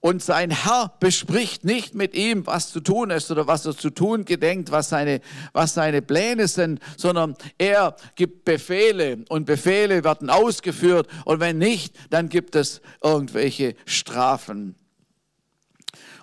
Und 0.00 0.22
sein 0.22 0.50
Herr 0.52 0.94
bespricht 1.00 1.64
nicht 1.64 1.94
mit 1.94 2.14
ihm, 2.14 2.46
was 2.46 2.70
zu 2.70 2.80
tun 2.80 3.10
ist 3.10 3.32
oder 3.32 3.48
was 3.48 3.66
er 3.66 3.76
zu 3.76 3.90
tun 3.90 4.24
gedenkt, 4.24 4.70
was 4.70 4.90
seine, 4.90 5.20
was 5.52 5.74
seine 5.74 6.02
Pläne 6.02 6.46
sind, 6.46 6.80
sondern 6.96 7.36
er 7.58 7.96
gibt 8.14 8.44
Befehle 8.44 9.24
und 9.28 9.44
Befehle 9.44 10.04
werden 10.04 10.30
ausgeführt 10.30 11.08
und 11.24 11.40
wenn 11.40 11.58
nicht, 11.58 11.96
dann 12.10 12.28
gibt 12.28 12.54
es 12.54 12.80
irgendwelche 13.02 13.74
Strafen. 13.86 14.76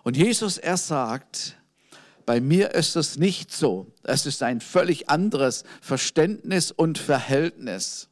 Und 0.03 0.15
Jesus, 0.15 0.57
er 0.57 0.77
sagt, 0.77 1.57
bei 2.25 2.39
mir 2.39 2.71
ist 2.75 2.95
es 2.95 3.17
nicht 3.17 3.51
so. 3.51 3.91
Es 4.03 4.25
ist 4.25 4.41
ein 4.41 4.61
völlig 4.61 5.09
anderes 5.09 5.63
Verständnis 5.81 6.71
und 6.71 6.97
Verhältnis. 6.97 8.07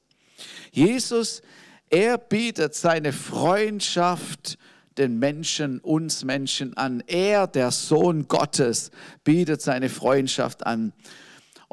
Jesus, 0.72 1.42
er 1.90 2.18
bietet 2.18 2.76
seine 2.76 3.14
Freundschaft 3.14 4.58
den 4.98 5.20
Menschen, 5.20 5.80
uns 5.80 6.24
Menschen 6.24 6.76
an. 6.78 7.04
Er, 7.08 7.48
der 7.48 7.72
Sohn 7.72 8.28
Gottes, 8.28 8.92
bietet 9.24 9.62
seine 9.62 9.90
Freundschaft 9.90 10.66
an. 10.66 10.94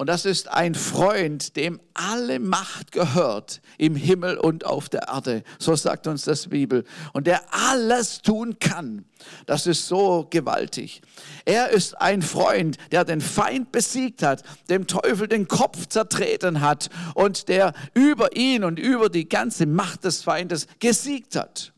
Und 0.00 0.06
das 0.06 0.24
ist 0.24 0.48
ein 0.48 0.74
Freund, 0.74 1.56
dem 1.56 1.78
alle 1.92 2.38
Macht 2.38 2.90
gehört 2.90 3.60
im 3.76 3.94
Himmel 3.94 4.38
und 4.38 4.64
auf 4.64 4.88
der 4.88 5.08
Erde. 5.08 5.42
So 5.58 5.76
sagt 5.76 6.06
uns 6.06 6.24
das 6.24 6.48
Bibel. 6.48 6.84
Und 7.12 7.26
der 7.26 7.42
alles 7.52 8.22
tun 8.22 8.58
kann. 8.58 9.04
Das 9.44 9.66
ist 9.66 9.88
so 9.88 10.26
gewaltig. 10.30 11.02
Er 11.44 11.68
ist 11.68 12.00
ein 12.00 12.22
Freund, 12.22 12.78
der 12.92 13.04
den 13.04 13.20
Feind 13.20 13.72
besiegt 13.72 14.22
hat, 14.22 14.42
dem 14.70 14.86
Teufel 14.86 15.28
den 15.28 15.48
Kopf 15.48 15.86
zertreten 15.86 16.62
hat 16.62 16.88
und 17.12 17.50
der 17.50 17.74
über 17.92 18.34
ihn 18.34 18.64
und 18.64 18.78
über 18.78 19.10
die 19.10 19.28
ganze 19.28 19.66
Macht 19.66 20.04
des 20.04 20.22
Feindes 20.22 20.66
gesiegt 20.78 21.36
hat. 21.36 21.74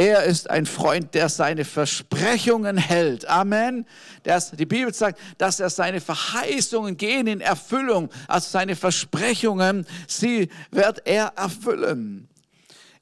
Er 0.00 0.24
ist 0.24 0.48
ein 0.48 0.64
Freund, 0.64 1.12
der 1.12 1.28
seine 1.28 1.66
Versprechungen 1.66 2.78
hält. 2.78 3.28
Amen. 3.28 3.84
Das, 4.22 4.50
die 4.50 4.64
Bibel 4.64 4.94
sagt, 4.94 5.20
dass 5.36 5.60
er 5.60 5.68
seine 5.68 6.00
Verheißungen 6.00 6.96
gehen 6.96 7.26
in 7.26 7.42
Erfüllung. 7.42 8.08
Also 8.26 8.48
seine 8.48 8.76
Versprechungen, 8.76 9.86
sie 10.08 10.48
wird 10.70 11.06
er 11.06 11.34
erfüllen. 11.36 12.30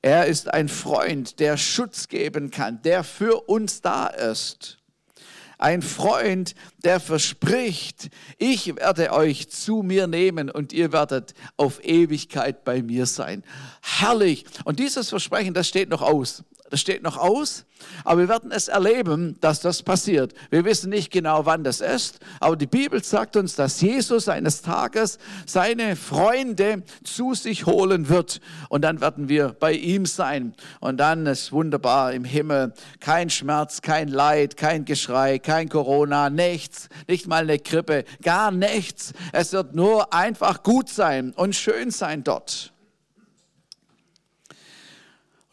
Er 0.03 0.27
ist 0.27 0.53
ein 0.53 0.69
Freund, 0.69 1.39
der 1.39 1.57
Schutz 1.57 2.09
geben 2.09 2.51
kann, 2.51 2.83
der 2.83 3.05
für 3.05 3.49
uns 3.49 3.81
da 3.81 4.09
ist. 4.09 4.79
Ein 5.57 5.83
Freund, 5.83 6.57
der 6.83 6.99
verspricht, 6.99 8.11
ich 8.39 8.75
werde 8.75 9.13
euch 9.13 9.49
zu 9.51 9.85
mir 9.85 10.09
nehmen 10.09 10.51
und 10.51 10.73
ihr 10.73 10.91
werdet 10.91 11.35
auf 11.57 11.85
Ewigkeit 11.85 12.65
bei 12.65 12.83
mir 12.83 13.07
sein. 13.07 13.45
Herrlich. 13.83 14.47
Und 14.65 14.81
dieses 14.81 15.11
Versprechen, 15.11 15.55
das 15.55 15.69
steht 15.69 15.91
noch 15.91 16.03
aus. 16.03 16.43
Das 16.71 16.81
steht 16.81 17.03
noch 17.03 17.17
aus, 17.17 17.65
aber 18.05 18.21
wir 18.23 18.29
werden 18.29 18.53
es 18.53 18.69
erleben, 18.69 19.37
dass 19.41 19.61
das 19.61 19.83
passiert. 19.83 20.35
Wir 20.51 20.67
wissen 20.67 20.91
nicht 20.91 21.11
genau, 21.11 21.47
wann 21.47 21.65
das 21.65 21.81
ist, 21.81 22.19
aber 22.41 22.57
die 22.57 22.67
Bibel 22.67 23.03
sagt 23.03 23.37
uns, 23.37 23.55
dass 23.55 23.81
Jesus 23.81 24.29
eines 24.29 24.61
Tages 24.61 25.19
seine 25.47 25.97
Freunde 25.97 26.83
zu 27.05 27.33
sich 27.33 27.65
holen 27.65 28.11
wird 28.11 28.41
und 28.69 28.83
dann 28.83 29.01
werden 29.01 29.31
wir 29.31 29.57
bei 29.59 29.73
ihm 29.73 30.05
sein. 30.05 30.55
Und 30.81 30.99
dann 30.99 31.25
ist 31.25 31.53
wunderbar 31.53 32.13
im 32.13 32.25
Himmel 32.25 32.75
kein 33.01 33.31
Schmerz, 33.31 33.81
kein 33.81 34.09
Leid, 34.09 34.59
kein 34.59 34.85
Geschrei, 34.85 35.39
kein 35.39 35.71
Corona, 35.71 36.29
nichts, 36.29 36.91
nicht 37.07 37.27
mal 37.27 37.45
eine 37.45 37.59
Krippe, 37.59 38.05
gar 38.23 38.51
nichts. 38.51 39.15
Es 39.33 39.53
wird 39.53 39.75
nur 39.75 40.13
einfach 40.13 40.63
gut 40.63 40.91
sein 40.91 41.33
und 41.33 41.55
schön 41.55 41.91
sein 41.91 42.25
dort. 42.25 42.73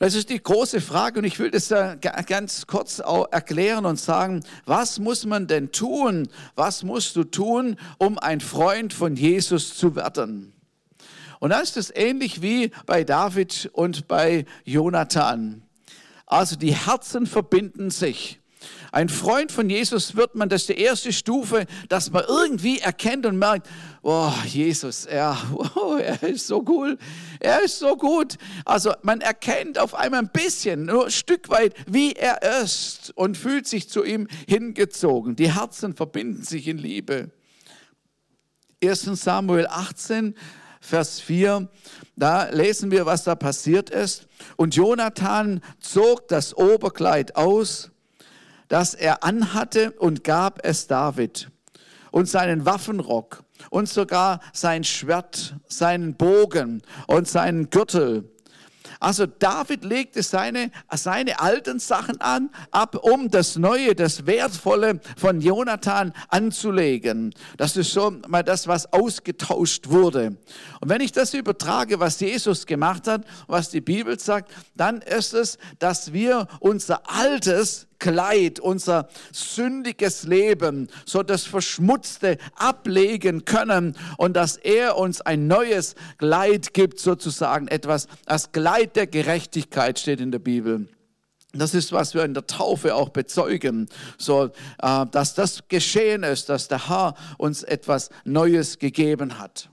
Das 0.05 0.13
ist 0.13 0.29
die 0.29 0.43
große 0.43 0.81
Frage 0.81 1.17
und 1.17 1.25
ich 1.25 1.39
will 1.39 1.49
das 1.49 1.73
ganz 2.27 2.67
kurz 2.67 2.99
erklären 2.99 3.87
und 3.87 3.99
sagen, 3.99 4.43
was 4.67 4.99
muss 4.99 5.25
man 5.25 5.47
denn 5.47 5.71
tun? 5.71 6.27
Was 6.53 6.83
musst 6.83 7.15
du 7.15 7.23
tun, 7.23 7.75
um 7.97 8.19
ein 8.19 8.39
Freund 8.39 8.93
von 8.93 9.15
Jesus 9.15 9.75
zu 9.75 9.95
werden? 9.95 10.53
Und 11.39 11.49
da 11.49 11.59
ist 11.59 11.75
es 11.75 11.89
ähnlich 11.89 12.43
wie 12.43 12.69
bei 12.85 13.03
David 13.03 13.71
und 13.73 14.07
bei 14.07 14.45
Jonathan. 14.63 15.63
Also 16.27 16.55
die 16.55 16.75
Herzen 16.75 17.25
verbinden 17.25 17.89
sich. 17.89 18.39
Ein 18.95 19.09
Freund 19.09 19.51
von 19.51 19.69
Jesus 19.69 20.15
wird 20.15 20.35
man, 20.35 20.47
das 20.47 20.61
ist 20.61 20.69
die 20.69 20.79
erste 20.79 21.11
Stufe, 21.11 21.65
dass 21.89 22.11
man 22.11 22.23
irgendwie 22.29 22.79
erkennt 22.79 23.25
und 23.25 23.37
merkt, 23.37 23.67
oh, 24.03 24.31
Jesus, 24.47 25.05
er, 25.05 25.37
oh, 25.75 25.97
er 25.97 26.23
ist 26.23 26.47
so 26.47 26.63
cool, 26.69 26.97
er 27.41 27.61
ist 27.61 27.79
so 27.79 27.97
gut. 27.97 28.37
Also 28.63 28.93
man 29.01 29.19
erkennt 29.19 29.79
auf 29.79 29.95
einmal 29.95 30.21
ein 30.21 30.29
bisschen, 30.31 30.85
nur 30.85 31.07
ein 31.07 31.11
Stück 31.11 31.49
weit, 31.49 31.75
wie 31.87 32.13
er 32.13 32.41
ist 32.63 33.11
und 33.17 33.37
fühlt 33.37 33.67
sich 33.67 33.89
zu 33.89 34.05
ihm 34.05 34.29
hingezogen. 34.47 35.35
Die 35.35 35.53
Herzen 35.53 35.93
verbinden 35.93 36.43
sich 36.43 36.65
in 36.65 36.77
Liebe. 36.77 37.31
1 38.81 39.01
Samuel 39.21 39.67
18, 39.67 40.35
Vers 40.79 41.19
4, 41.19 41.67
da 42.15 42.47
lesen 42.49 42.91
wir, 42.91 43.05
was 43.05 43.25
da 43.25 43.35
passiert 43.35 43.89
ist. 43.89 44.27
Und 44.55 44.73
Jonathan 44.73 45.59
zog 45.81 46.29
das 46.29 46.55
Oberkleid 46.55 47.35
aus 47.35 47.91
das 48.67 48.93
er 48.93 49.23
anhatte 49.23 49.91
und 49.91 50.23
gab 50.23 50.65
es 50.65 50.87
David 50.87 51.49
und 52.11 52.27
seinen 52.27 52.65
Waffenrock 52.65 53.43
und 53.69 53.89
sogar 53.89 54.39
sein 54.53 54.83
Schwert, 54.83 55.55
seinen 55.67 56.15
Bogen 56.15 56.81
und 57.07 57.27
seinen 57.27 57.69
Gürtel 57.69 58.29
also 58.99 59.25
David 59.25 59.83
legte 59.83 60.23
seine, 60.23 60.71
seine 60.93 61.39
alten 61.39 61.79
Sachen 61.79 62.19
an, 62.21 62.49
ab, 62.71 62.95
um 63.03 63.29
das 63.29 63.55
Neue, 63.55 63.95
das 63.95 64.25
Wertvolle 64.25 64.99
von 65.17 65.41
Jonathan 65.41 66.13
anzulegen. 66.29 67.33
Das 67.57 67.77
ist 67.77 67.91
so 67.91 68.11
mal 68.27 68.43
das, 68.43 68.67
was 68.67 68.91
ausgetauscht 68.91 69.89
wurde. 69.89 70.37
Und 70.81 70.89
wenn 70.89 71.01
ich 71.01 71.11
das 71.11 71.33
übertrage, 71.33 71.99
was 71.99 72.19
Jesus 72.19 72.65
gemacht 72.65 73.07
hat, 73.07 73.25
was 73.47 73.69
die 73.69 73.81
Bibel 73.81 74.19
sagt, 74.19 74.51
dann 74.75 75.01
ist 75.01 75.33
es, 75.33 75.57
dass 75.79 76.13
wir 76.13 76.47
unser 76.59 77.01
altes 77.09 77.87
Kleid, 78.05 78.59
unser 78.59 79.07
sündiges 79.31 80.25
Leben, 80.25 80.89
so 81.07 81.23
das 81.23 81.45
Verschmutzte 81.45 82.37
ablegen 82.55 83.45
können 83.45 83.97
und 84.17 84.35
dass 84.35 84.57
er 84.57 84.95
uns 84.97 85.21
ein 85.21 85.47
neues 85.47 85.95
Kleid 86.19 86.75
gibt, 86.75 86.99
sozusagen 86.99 87.67
etwas, 87.67 88.05
das 88.27 88.51
Kleid 88.51 88.95
der 88.95 89.07
Gerechtigkeit 89.07 89.97
steht 89.97 90.21
in 90.21 90.29
der 90.29 90.37
Bibel. 90.37 90.87
Das 91.51 91.73
ist, 91.73 91.93
was 91.93 92.13
wir 92.13 92.23
in 92.25 92.35
der 92.35 92.45
Taufe 92.45 92.93
auch 92.93 93.09
bezeugen, 93.09 93.89
so, 94.19 94.51
äh, 94.83 95.05
dass 95.09 95.33
das 95.33 95.67
geschehen 95.67 96.21
ist, 96.21 96.49
dass 96.49 96.67
der 96.67 96.87
Herr 96.89 97.15
uns 97.39 97.63
etwas 97.63 98.11
Neues 98.23 98.77
gegeben 98.77 99.39
hat. 99.39 99.71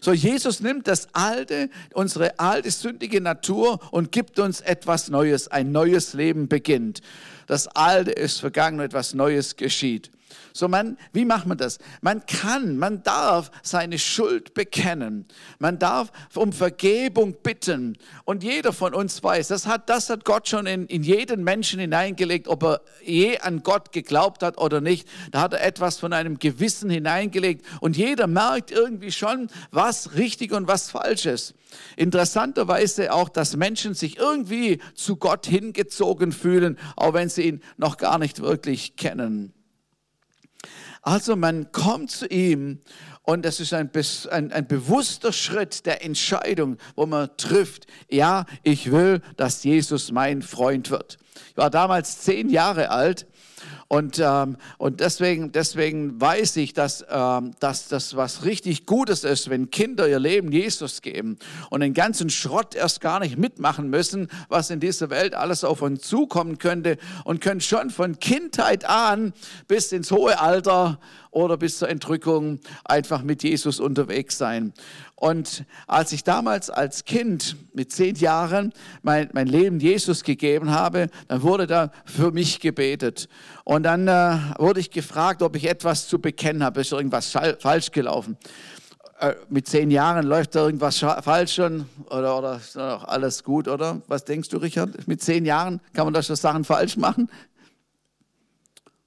So, 0.00 0.12
Jesus 0.12 0.60
nimmt 0.60 0.86
das 0.88 1.08
alte, 1.14 1.70
unsere 1.94 2.38
alte 2.38 2.70
sündige 2.70 3.20
Natur 3.20 3.80
und 3.92 4.12
gibt 4.12 4.38
uns 4.38 4.60
etwas 4.60 5.08
Neues. 5.08 5.48
Ein 5.48 5.72
neues 5.72 6.12
Leben 6.12 6.48
beginnt. 6.48 7.00
Das 7.46 7.66
alte 7.66 8.10
ist 8.10 8.40
vergangen, 8.40 8.80
etwas 8.80 9.14
Neues 9.14 9.56
geschieht. 9.56 10.10
So 10.52 10.68
man, 10.68 10.96
wie 11.12 11.24
macht 11.24 11.46
man 11.46 11.58
das? 11.58 11.78
Man 12.00 12.24
kann, 12.26 12.76
man 12.76 13.02
darf 13.02 13.50
seine 13.62 13.98
Schuld 13.98 14.54
bekennen. 14.54 15.26
Man 15.58 15.78
darf 15.78 16.10
um 16.34 16.52
Vergebung 16.52 17.36
bitten. 17.42 17.96
Und 18.24 18.42
jeder 18.42 18.72
von 18.72 18.94
uns 18.94 19.22
weiß, 19.22 19.48
das 19.48 19.66
hat, 19.66 19.88
das 19.88 20.10
hat 20.10 20.24
Gott 20.24 20.48
schon 20.48 20.66
in, 20.66 20.86
in 20.86 21.02
jeden 21.02 21.44
Menschen 21.44 21.80
hineingelegt, 21.80 22.48
ob 22.48 22.62
er 22.62 22.80
je 23.02 23.38
an 23.38 23.62
Gott 23.62 23.92
geglaubt 23.92 24.42
hat 24.42 24.58
oder 24.58 24.80
nicht. 24.80 25.08
Da 25.30 25.40
hat 25.40 25.52
er 25.52 25.62
etwas 25.62 25.98
von 25.98 26.12
einem 26.12 26.38
Gewissen 26.38 26.90
hineingelegt. 26.90 27.64
Und 27.80 27.96
jeder 27.96 28.26
merkt 28.26 28.70
irgendwie 28.70 29.12
schon, 29.12 29.48
was 29.70 30.14
richtig 30.14 30.52
und 30.52 30.68
was 30.68 30.90
falsch 30.90 31.26
ist. 31.26 31.54
Interessanterweise 31.96 33.12
auch, 33.12 33.28
dass 33.28 33.56
Menschen 33.56 33.94
sich 33.94 34.18
irgendwie 34.18 34.80
zu 34.94 35.16
Gott 35.16 35.46
hingezogen 35.46 36.32
fühlen, 36.32 36.78
auch 36.96 37.14
wenn 37.14 37.28
sie 37.28 37.42
ihn 37.42 37.62
noch 37.76 37.96
gar 37.96 38.18
nicht 38.18 38.40
wirklich 38.40 38.96
kennen. 38.96 39.52
Also 41.02 41.34
man 41.36 41.72
kommt 41.72 42.10
zu 42.10 42.26
ihm 42.26 42.80
und 43.22 43.44
das 43.44 43.60
ist 43.60 43.72
ein, 43.72 43.90
ein, 44.30 44.52
ein, 44.52 44.66
bewusster 44.66 45.32
Schritt 45.32 45.86
der 45.86 46.04
Entscheidung, 46.04 46.78
wo 46.94 47.06
man 47.06 47.30
trifft, 47.36 47.86
ja, 48.10 48.44
ich 48.62 48.90
will, 48.90 49.22
dass 49.36 49.64
Jesus 49.64 50.12
mein 50.12 50.42
Freund 50.42 50.90
wird. 50.90 51.18
Ich 51.50 51.56
war 51.56 51.70
damals 51.70 52.20
zehn 52.20 52.50
Jahre 52.50 52.90
alt 52.90 53.26
und, 53.92 54.20
ähm, 54.20 54.56
und 54.78 55.00
deswegen, 55.00 55.50
deswegen 55.50 56.20
weiß 56.20 56.58
ich, 56.58 56.74
dass, 56.74 57.04
ähm, 57.10 57.54
dass 57.58 57.88
das 57.88 58.14
was 58.14 58.44
richtig 58.44 58.86
Gutes 58.86 59.24
ist, 59.24 59.50
wenn 59.50 59.68
Kinder 59.72 60.08
ihr 60.08 60.20
Leben 60.20 60.52
Jesus 60.52 61.02
geben 61.02 61.40
und 61.70 61.80
den 61.80 61.92
ganzen 61.92 62.30
Schrott 62.30 62.76
erst 62.76 63.00
gar 63.00 63.18
nicht 63.18 63.36
mitmachen 63.36 63.90
müssen, 63.90 64.28
was 64.48 64.70
in 64.70 64.78
dieser 64.78 65.10
Welt 65.10 65.34
alles 65.34 65.64
auf 65.64 65.82
uns 65.82 66.02
zukommen 66.02 66.58
könnte 66.58 66.98
und 67.24 67.40
können 67.40 67.60
schon 67.60 67.90
von 67.90 68.20
Kindheit 68.20 68.84
an 68.84 69.32
bis 69.66 69.90
ins 69.90 70.12
hohe 70.12 70.38
Alter 70.38 71.00
oder 71.32 71.56
bis 71.56 71.78
zur 71.78 71.88
Entrückung 71.88 72.60
einfach 72.84 73.22
mit 73.22 73.42
Jesus 73.42 73.80
unterwegs 73.80 74.38
sein. 74.38 74.72
Und 75.20 75.66
als 75.86 76.12
ich 76.12 76.24
damals 76.24 76.70
als 76.70 77.04
Kind 77.04 77.54
mit 77.74 77.92
zehn 77.92 78.16
Jahren 78.16 78.72
mein, 79.02 79.28
mein 79.34 79.48
Leben 79.48 79.78
Jesus 79.78 80.24
gegeben 80.24 80.70
habe, 80.70 81.08
dann 81.28 81.42
wurde 81.42 81.66
da 81.66 81.92
für 82.06 82.30
mich 82.30 82.58
gebetet. 82.58 83.28
Und 83.64 83.82
dann 83.82 84.08
äh, 84.08 84.38
wurde 84.56 84.80
ich 84.80 84.90
gefragt, 84.90 85.42
ob 85.42 85.56
ich 85.56 85.68
etwas 85.68 86.08
zu 86.08 86.20
bekennen 86.20 86.64
habe. 86.64 86.80
Ist 86.80 86.92
irgendwas 86.92 87.36
falsch 87.58 87.90
gelaufen? 87.90 88.38
Äh, 89.18 89.34
mit 89.50 89.68
zehn 89.68 89.90
Jahren 89.90 90.24
läuft 90.26 90.54
da 90.54 90.64
irgendwas 90.64 90.96
falsch 90.98 91.56
schon 91.56 91.84
oder, 92.06 92.38
oder 92.38 92.56
ist 92.56 92.76
noch 92.76 93.04
alles 93.04 93.44
gut, 93.44 93.68
oder? 93.68 94.00
Was 94.06 94.24
denkst 94.24 94.48
du, 94.48 94.56
Richard? 94.56 95.06
Mit 95.06 95.20
zehn 95.20 95.44
Jahren 95.44 95.82
kann 95.92 96.06
man 96.06 96.14
da 96.14 96.22
schon 96.22 96.36
Sachen 96.36 96.64
falsch 96.64 96.96
machen? 96.96 97.30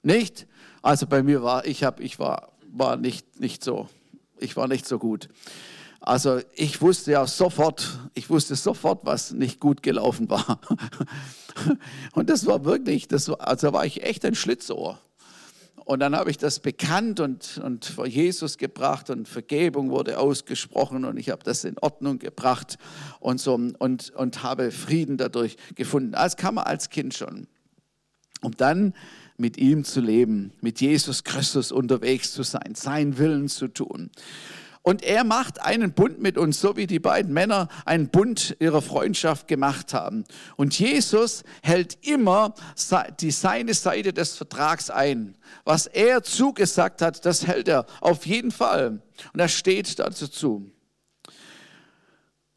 Nicht? 0.04 0.46
Also 0.80 1.08
bei 1.08 1.24
mir 1.24 1.42
war, 1.42 1.66
ich, 1.66 1.82
hab, 1.82 1.98
ich 1.98 2.20
war, 2.20 2.52
war 2.72 2.96
nicht, 2.96 3.40
nicht 3.40 3.64
so, 3.64 3.88
ich 4.38 4.56
war 4.56 4.68
nicht 4.68 4.86
so 4.86 5.00
gut. 5.00 5.28
Also 6.06 6.40
ich 6.54 6.82
wusste 6.82 7.12
ja 7.12 7.26
sofort, 7.26 7.98
ich 8.12 8.28
wusste 8.28 8.56
sofort, 8.56 9.06
was 9.06 9.32
nicht 9.32 9.58
gut 9.58 9.82
gelaufen 9.82 10.28
war. 10.28 10.60
Und 12.12 12.28
das 12.28 12.44
war 12.44 12.66
wirklich, 12.66 13.08
das 13.08 13.30
war, 13.30 13.40
also 13.40 13.72
war 13.72 13.86
ich 13.86 14.02
echt 14.02 14.22
ein 14.26 14.34
Schlitzohr. 14.34 14.98
Und 15.86 16.00
dann 16.00 16.14
habe 16.14 16.30
ich 16.30 16.36
das 16.36 16.60
bekannt 16.60 17.20
und, 17.20 17.60
und 17.62 17.84
vor 17.84 18.06
Jesus 18.06 18.56
gebracht 18.56 19.10
und 19.10 19.28
Vergebung 19.28 19.90
wurde 19.90 20.18
ausgesprochen 20.18 21.04
und 21.04 21.18
ich 21.18 21.28
habe 21.28 21.42
das 21.44 21.62
in 21.64 21.78
Ordnung 21.78 22.18
gebracht 22.18 22.78
und 23.20 23.38
so 23.38 23.52
und, 23.52 24.10
und 24.10 24.42
habe 24.42 24.70
Frieden 24.70 25.18
dadurch 25.18 25.58
gefunden. 25.74 26.14
Als 26.14 26.38
kam 26.38 26.54
man 26.54 26.64
als 26.64 26.88
Kind 26.88 27.12
schon. 27.12 27.48
Und 28.40 28.62
dann 28.62 28.94
mit 29.36 29.58
ihm 29.58 29.84
zu 29.84 30.00
leben, 30.00 30.52
mit 30.62 30.80
Jesus 30.80 31.22
Christus 31.22 31.70
unterwegs 31.70 32.32
zu 32.32 32.44
sein, 32.44 32.74
seinen 32.74 33.18
Willen 33.18 33.50
zu 33.50 33.68
tun. 33.68 34.10
Und 34.86 35.02
er 35.02 35.24
macht 35.24 35.62
einen 35.62 35.94
Bund 35.94 36.20
mit 36.20 36.36
uns, 36.36 36.60
so 36.60 36.76
wie 36.76 36.86
die 36.86 36.98
beiden 36.98 37.32
Männer 37.32 37.68
einen 37.86 38.10
Bund 38.10 38.54
ihrer 38.60 38.82
Freundschaft 38.82 39.48
gemacht 39.48 39.94
haben. 39.94 40.24
Und 40.56 40.78
Jesus 40.78 41.42
hält 41.62 42.06
immer 42.06 42.54
die 43.18 43.30
seine 43.30 43.72
Seite 43.72 44.12
des 44.12 44.36
Vertrags 44.36 44.90
ein. 44.90 45.38
Was 45.64 45.86
er 45.86 46.22
zugesagt 46.22 47.00
hat, 47.00 47.24
das 47.24 47.46
hält 47.46 47.66
er 47.66 47.86
auf 48.02 48.26
jeden 48.26 48.50
Fall. 48.50 49.00
Und 49.32 49.40
er 49.40 49.48
steht 49.48 49.98
dazu 49.98 50.28
zu. 50.28 50.70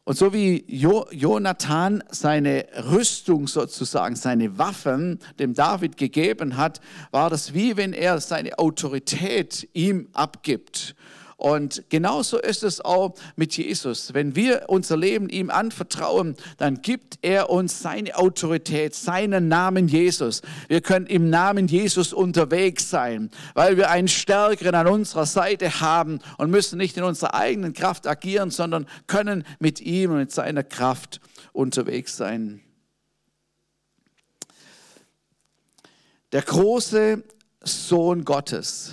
Und 0.04 0.18
so 0.18 0.34
wie 0.34 0.66
jo 0.68 1.06
Jonathan 1.10 2.04
seine 2.10 2.66
Rüstung 2.90 3.48
sozusagen, 3.48 4.16
seine 4.16 4.58
Waffen 4.58 5.18
dem 5.38 5.54
David 5.54 5.96
gegeben 5.96 6.58
hat, 6.58 6.82
war 7.10 7.30
das 7.30 7.54
wie 7.54 7.78
wenn 7.78 7.94
er 7.94 8.20
seine 8.20 8.58
Autorität 8.58 9.66
ihm 9.72 10.10
abgibt. 10.12 10.94
Und 11.38 11.84
genauso 11.88 12.36
ist 12.36 12.64
es 12.64 12.80
auch 12.80 13.14
mit 13.36 13.56
Jesus. 13.56 14.12
Wenn 14.12 14.34
wir 14.34 14.64
unser 14.66 14.96
Leben 14.96 15.28
ihm 15.28 15.50
anvertrauen, 15.50 16.34
dann 16.56 16.82
gibt 16.82 17.20
er 17.22 17.48
uns 17.48 17.80
seine 17.80 18.16
Autorität, 18.16 18.96
seinen 18.96 19.46
Namen 19.46 19.86
Jesus. 19.86 20.42
Wir 20.66 20.80
können 20.80 21.06
im 21.06 21.30
Namen 21.30 21.68
Jesus 21.68 22.12
unterwegs 22.12 22.90
sein, 22.90 23.30
weil 23.54 23.76
wir 23.76 23.88
einen 23.88 24.08
Stärkeren 24.08 24.74
an 24.74 24.88
unserer 24.88 25.26
Seite 25.26 25.80
haben 25.80 26.18
und 26.38 26.50
müssen 26.50 26.76
nicht 26.76 26.96
in 26.96 27.04
unserer 27.04 27.34
eigenen 27.34 27.72
Kraft 27.72 28.08
agieren, 28.08 28.50
sondern 28.50 28.86
können 29.06 29.44
mit 29.60 29.80
ihm 29.80 30.10
und 30.10 30.18
mit 30.18 30.32
seiner 30.32 30.64
Kraft 30.64 31.20
unterwegs 31.52 32.16
sein. 32.16 32.62
Der 36.32 36.42
große 36.42 37.22
Sohn 37.62 38.24
Gottes 38.24 38.92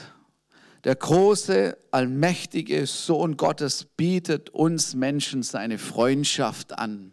der 0.86 0.96
große, 0.96 1.78
allmächtige 1.90 2.86
Sohn 2.86 3.38
Gottes 3.38 3.86
bietet 3.98 4.52
uns 4.52 4.94
Menschen 4.94 5.42
seine 5.42 5.80
Freundschaft 5.80 6.78
an. 6.78 7.12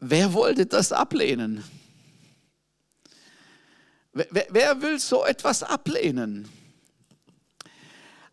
Wer 0.00 0.32
wollte 0.32 0.64
das 0.64 0.90
ablehnen? 0.90 1.62
Wer, 4.14 4.46
wer 4.50 4.82
will 4.82 4.98
so 4.98 5.24
etwas 5.24 5.62
ablehnen? 5.62 6.48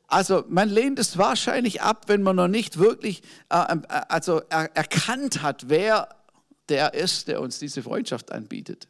Also 0.07 0.45
man 0.47 0.69
lehnt 0.69 0.99
es 0.99 1.17
wahrscheinlich 1.17 1.81
ab, 1.81 2.05
wenn 2.07 2.23
man 2.23 2.37
noch 2.37 2.47
nicht 2.47 2.79
wirklich 2.79 3.21
äh, 3.49 3.75
äh 3.75 3.79
also 4.07 4.41
er, 4.49 4.75
erkannt 4.75 5.41
hat, 5.41 5.67
wer 5.67 6.15
der 6.69 6.93
ist, 6.93 7.27
der 7.27 7.41
uns 7.41 7.59
diese 7.59 7.83
Freundschaft 7.83 8.31
anbietet. 8.31 8.87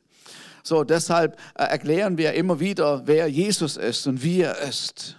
So, 0.63 0.83
deshalb 0.83 1.39
äh, 1.55 1.63
erklären 1.63 2.17
wir 2.17 2.33
immer 2.33 2.59
wieder, 2.59 3.03
wer 3.05 3.27
Jesus 3.27 3.77
ist 3.77 4.07
und 4.07 4.23
wie 4.23 4.41
er 4.41 4.57
ist. 4.59 5.17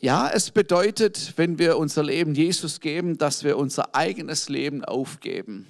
Ja, 0.00 0.30
es 0.32 0.50
bedeutet, 0.52 1.32
wenn 1.36 1.58
wir 1.58 1.76
unser 1.76 2.04
Leben 2.04 2.34
Jesus 2.34 2.80
geben, 2.80 3.18
dass 3.18 3.42
wir 3.42 3.56
unser 3.56 3.94
eigenes 3.96 4.48
Leben 4.48 4.84
aufgeben. 4.84 5.66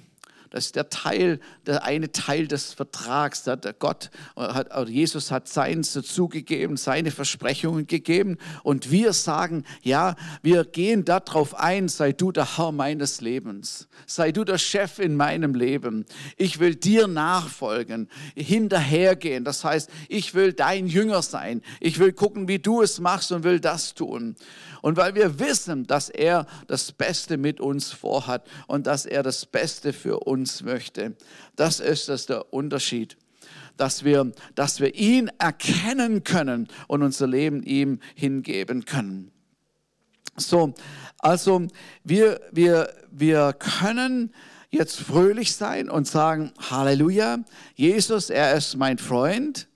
Das 0.49 0.65
ist 0.65 0.75
der 0.75 0.89
Teil, 0.89 1.39
der 1.67 1.83
eine 1.83 2.11
Teil 2.11 2.47
des 2.47 2.73
Vertrags. 2.73 3.43
Der 3.43 3.57
Gott 3.77 4.09
hat, 4.35 4.89
Jesus 4.89 5.29
hat 5.31 5.47
seins 5.47 5.93
dazugegeben, 5.93 6.75
seine 6.75 7.11
Versprechungen 7.11 7.85
gegeben. 7.85 8.37
Und 8.63 8.89
wir 8.89 9.13
sagen, 9.13 9.63
ja, 9.83 10.15
wir 10.41 10.65
gehen 10.65 11.05
darauf 11.05 11.53
ein, 11.53 11.87
sei 11.87 12.13
du 12.13 12.31
der 12.31 12.57
Herr 12.57 12.71
meines 12.71 13.21
Lebens. 13.21 13.87
Sei 14.07 14.31
du 14.31 14.43
der 14.43 14.57
Chef 14.57 14.97
in 14.97 15.15
meinem 15.15 15.53
Leben. 15.53 16.05
Ich 16.35 16.59
will 16.59 16.73
dir 16.75 17.07
nachfolgen, 17.07 18.09
hinterhergehen. 18.35 19.43
Das 19.43 19.63
heißt, 19.63 19.89
ich 20.07 20.33
will 20.33 20.53
dein 20.53 20.87
Jünger 20.87 21.21
sein. 21.21 21.61
Ich 21.79 21.99
will 21.99 22.11
gucken, 22.11 22.47
wie 22.47 22.59
du 22.59 22.81
es 22.81 22.99
machst 22.99 23.31
und 23.31 23.43
will 23.43 23.59
das 23.59 23.93
tun. 23.93 24.35
Und 24.81 24.97
weil 24.97 25.13
wir 25.13 25.39
wissen, 25.39 25.85
dass 25.85 26.09
er 26.09 26.47
das 26.67 26.91
Beste 26.91 27.37
mit 27.37 27.59
uns 27.59 27.91
vorhat 27.91 28.47
und 28.65 28.87
dass 28.87 29.05
er 29.05 29.23
das 29.23 29.45
Beste 29.45 29.93
für 29.93 30.21
uns 30.21 30.38
möchte. 30.63 31.15
Das 31.55 31.79
ist 31.79 32.09
das 32.09 32.25
der 32.25 32.53
Unterschied. 32.53 33.17
Dass 33.77 34.03
wir, 34.03 34.31
dass 34.55 34.81
wir 34.81 34.95
ihn 34.95 35.31
erkennen 35.39 36.23
können 36.23 36.67
und 36.87 37.01
unser 37.01 37.27
Leben 37.27 37.63
ihm 37.63 37.99
hingeben 38.13 38.85
können. 38.85 39.31
So, 40.35 40.73
also 41.17 41.67
wir, 42.03 42.41
wir, 42.51 42.93
wir 43.11 43.53
können 43.53 44.33
jetzt 44.69 44.99
fröhlich 44.99 45.55
sein 45.55 45.89
und 45.89 46.07
sagen, 46.07 46.51
Halleluja, 46.69 47.39
Jesus, 47.75 48.29
er 48.29 48.55
ist 48.55 48.75
mein 48.77 48.97
Freund, 48.97 49.67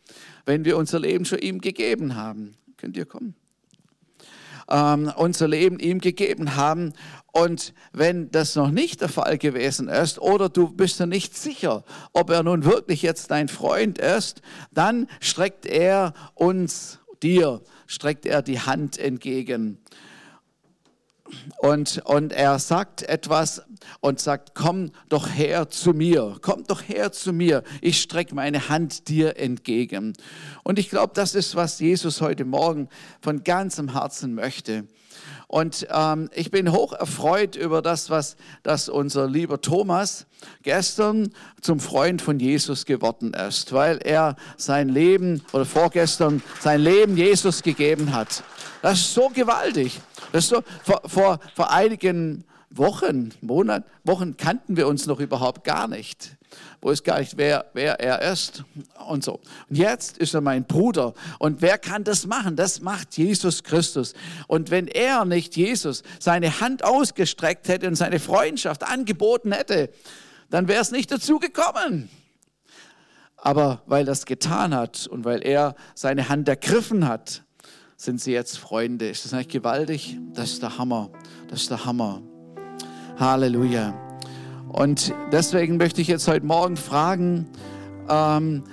wenn 0.46 0.66
wir 0.66 0.78
unser 0.78 1.00
Leben 1.00 1.26
schon 1.26 1.40
ihm 1.40 1.60
gegeben 1.60 2.16
haben. 2.16 2.56
Könnt 2.78 2.98
ihr 2.98 3.06
kommen? 3.06 3.36
Ähm, 4.70 5.12
unser 5.16 5.48
Leben 5.48 5.80
ihm 5.80 6.00
gegeben 6.00 6.56
haben. 6.56 6.94
Und 7.32 7.74
wenn 7.92 8.30
das 8.30 8.56
noch 8.56 8.70
nicht 8.70 9.02
der 9.02 9.10
Fall 9.10 9.38
gewesen 9.38 9.88
ist 9.88 10.20
oder 10.20 10.50
du 10.50 10.70
bist 10.70 11.00
dir 11.00 11.08
nicht 11.08 11.36
sicher, 11.36 11.84
ob 12.14 12.30
er 12.30 12.44
nun 12.44 12.64
wirklich 12.64 13.02
jetzt 13.02 13.32
dein 13.32 13.48
Freund 13.48 13.98
ist, 13.98 14.42
dann 14.72 15.08
streckt 15.20 15.66
er 15.66 16.14
uns, 16.36 17.00
dir, 17.24 17.62
streckt 17.88 18.26
er 18.26 18.42
die 18.42 18.60
Hand 18.60 18.98
entgegen. 18.98 19.80
Und, 21.58 22.02
und 22.06 22.34
er 22.34 22.60
sagt 22.60 23.04
etwas 23.04 23.64
und 24.00 24.20
sagt, 24.20 24.54
komm 24.54 24.92
doch 25.10 25.30
her 25.30 25.70
zu 25.70 25.92
mir, 25.92 26.38
komm 26.42 26.64
doch 26.66 26.82
her 26.82 27.12
zu 27.12 27.34
mir, 27.34 27.64
ich 27.82 28.02
strecke 28.02 28.36
meine 28.36 28.70
Hand 28.70 29.08
dir 29.08 29.38
entgegen. 29.38 30.14
Und 30.64 30.80
ich 30.80 30.90
glaube, 30.90 31.14
das 31.16 31.36
ist, 31.36 31.56
was 31.56 31.80
Jesus 31.80 32.22
heute 32.22 32.46
Morgen 32.46 32.90
von 33.22 33.44
ganzem 33.44 33.94
Herzen 33.94 34.34
möchte. 34.34 34.88
Und 35.54 35.86
ähm, 35.92 36.32
ich 36.34 36.50
bin 36.50 36.72
hoch 36.72 36.94
erfreut 36.94 37.56
über 37.56 37.84
das, 37.84 38.10
was 38.10 38.38
das 38.64 38.90
unser 38.90 39.28
lieber 39.28 39.62
Thomas 39.62 40.26
gestern 40.64 41.32
zum 41.62 41.80
Freund 41.80 42.24
von 42.24 42.40
Jesus 42.40 42.88
geworden 42.88 43.36
ist, 43.36 43.72
weil 43.72 44.00
er 44.04 44.36
sein 44.58 44.90
Leben 44.90 45.44
oder 45.54 45.66
vorgestern 45.66 46.42
sein 46.60 46.82
Leben 46.82 47.18
Jesus 47.18 47.62
gegeben 47.62 48.16
hat. 48.16 48.44
Das 48.82 48.94
ist 48.94 49.14
so 49.14 49.30
gewaltig. 49.30 50.02
Das 50.32 50.46
ist 50.46 50.50
so, 50.50 50.64
vor, 50.84 51.02
vor, 51.06 51.40
vor 51.54 51.70
einigen 51.70 52.46
Wochen, 52.76 53.32
Monaten, 53.42 53.86
Wochen 54.04 54.36
kannten 54.36 54.78
wir 54.78 54.88
uns 54.88 55.06
noch 55.06 55.20
überhaupt 55.20 55.64
gar 55.64 55.88
nicht. 55.88 56.38
Wo 56.82 56.90
ist 56.90 57.04
gar 57.04 57.20
nicht, 57.20 57.38
wer, 57.38 57.66
wer 57.74 58.00
er 58.00 58.32
ist 58.32 58.64
und 59.08 59.24
so. 59.24 59.40
Und 59.70 59.78
jetzt 59.78 60.18
ist 60.18 60.34
er 60.34 60.42
mein 60.42 60.66
Bruder. 60.66 61.14
Und 61.40 61.62
wer 61.62 61.78
kann 61.78 62.04
das 62.04 62.26
machen? 62.26 62.56
Das 62.56 62.82
macht 62.82 63.16
Jesus 63.18 63.64
Christus. 63.64 64.14
Und 64.48 64.72
wenn 64.72 64.88
er 64.88 65.26
nicht 65.26 65.56
Jesus 65.56 66.04
seine 66.20 66.62
Hand 66.62 66.84
ausgestreckt 66.84 67.68
hätte 67.68 67.88
und 67.88 67.96
seine 67.96 68.20
Freundschaft 68.20 68.84
angeboten 68.84 69.52
hätte, 69.52 69.90
dann 70.50 70.68
wäre 70.68 70.82
es 70.82 70.92
nicht 70.92 71.12
dazu 71.12 71.40
gekommen. 71.40 72.10
Aber 73.38 73.82
weil 73.86 74.08
er 74.08 74.14
es 74.14 74.26
getan 74.26 74.74
hat 74.74 75.06
und 75.08 75.26
weil 75.26 75.46
er 75.46 75.76
seine 75.96 76.30
Hand 76.30 76.48
ergriffen 76.48 77.08
hat, 77.08 77.44
sind 77.98 78.20
sie 78.22 78.32
jetzt 78.32 78.58
Freunde. 78.58 79.10
Ist 79.10 79.26
das 79.26 79.32
nicht 79.32 79.52
gewaltig? 79.52 80.18
Das 80.34 80.52
ist 80.52 80.62
der 80.62 80.78
Hammer. 80.78 81.12
Das 81.50 81.62
ist 81.62 81.70
der 81.70 81.86
Hammer. 81.86 82.22
Halleluja. 83.20 83.94
Und 84.70 85.14
deswegen 85.32 85.78
möchte 85.78 86.02
ich 86.02 86.08
jetzt 86.08 86.28
heute 86.28 86.46
Morgen 86.46 86.78
fragen, 86.78 87.48
ähm, 88.10 88.64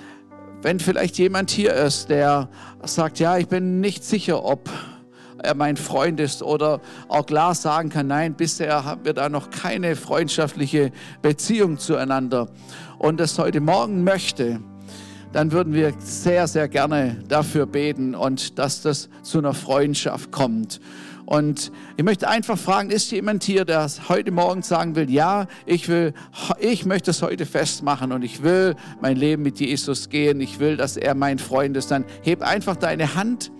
wenn 0.63 0.79
vielleicht 0.79 1.17
jemand 1.17 1.51
hier 1.51 1.73
ist, 1.73 2.09
der 2.09 2.49
sagt, 2.83 3.19
ja, 3.19 3.37
ich 3.37 3.47
bin 3.47 3.79
nicht 3.79 4.03
sicher, 4.03 4.43
ob 4.43 4.69
er 5.43 5.55
mein 5.55 5.77
Freund 5.77 6.19
ist 6.19 6.43
oder 6.43 6.81
auch 7.07 7.25
klar 7.25 7.55
sagen 7.55 7.89
kann, 7.89 8.07
nein, 8.07 8.33
bisher 8.35 8.83
haben 8.85 9.05
wir 9.05 9.13
da 9.13 9.29
noch 9.29 9.49
keine 9.49 9.95
freundschaftliche 9.95 10.91
Beziehung 11.21 11.77
zueinander 11.77 12.49
und 12.97 13.19
es 13.21 13.37
heute 13.39 13.59
Morgen 13.59 14.03
möchte, 14.03 14.59
dann 15.33 15.51
würden 15.51 15.73
wir 15.73 15.93
sehr, 15.99 16.47
sehr 16.47 16.67
gerne 16.67 17.23
dafür 17.27 17.65
beten 17.65 18.15
und 18.15 18.59
dass 18.59 18.81
das 18.81 19.09
zu 19.23 19.37
einer 19.37 19.53
Freundschaft 19.53 20.31
kommt. 20.31 20.79
Und 21.25 21.71
ich 21.97 22.03
möchte 22.03 22.27
einfach 22.27 22.57
fragen, 22.57 22.89
ist 22.89 23.11
jemand 23.11 23.43
hier, 23.43 23.65
der 23.65 23.89
heute 24.09 24.31
Morgen 24.31 24.61
sagen 24.61 24.95
will, 24.95 25.09
ja, 25.09 25.47
ich 25.65 25.87
will, 25.87 26.13
ich 26.59 26.85
möchte 26.85 27.11
es 27.11 27.21
heute 27.21 27.45
festmachen 27.45 28.11
und 28.11 28.23
ich 28.23 28.43
will 28.43 28.75
mein 29.01 29.17
Leben 29.17 29.43
mit 29.43 29.59
Jesus 29.59 30.09
gehen. 30.09 30.41
Ich 30.41 30.59
will, 30.59 30.77
dass 30.77 30.97
er 30.97 31.15
mein 31.15 31.39
Freund 31.39 31.77
ist. 31.77 31.91
Dann 31.91 32.05
heb 32.21 32.41
einfach 32.41 32.75
deine 32.75 33.15
Hand 33.15 33.51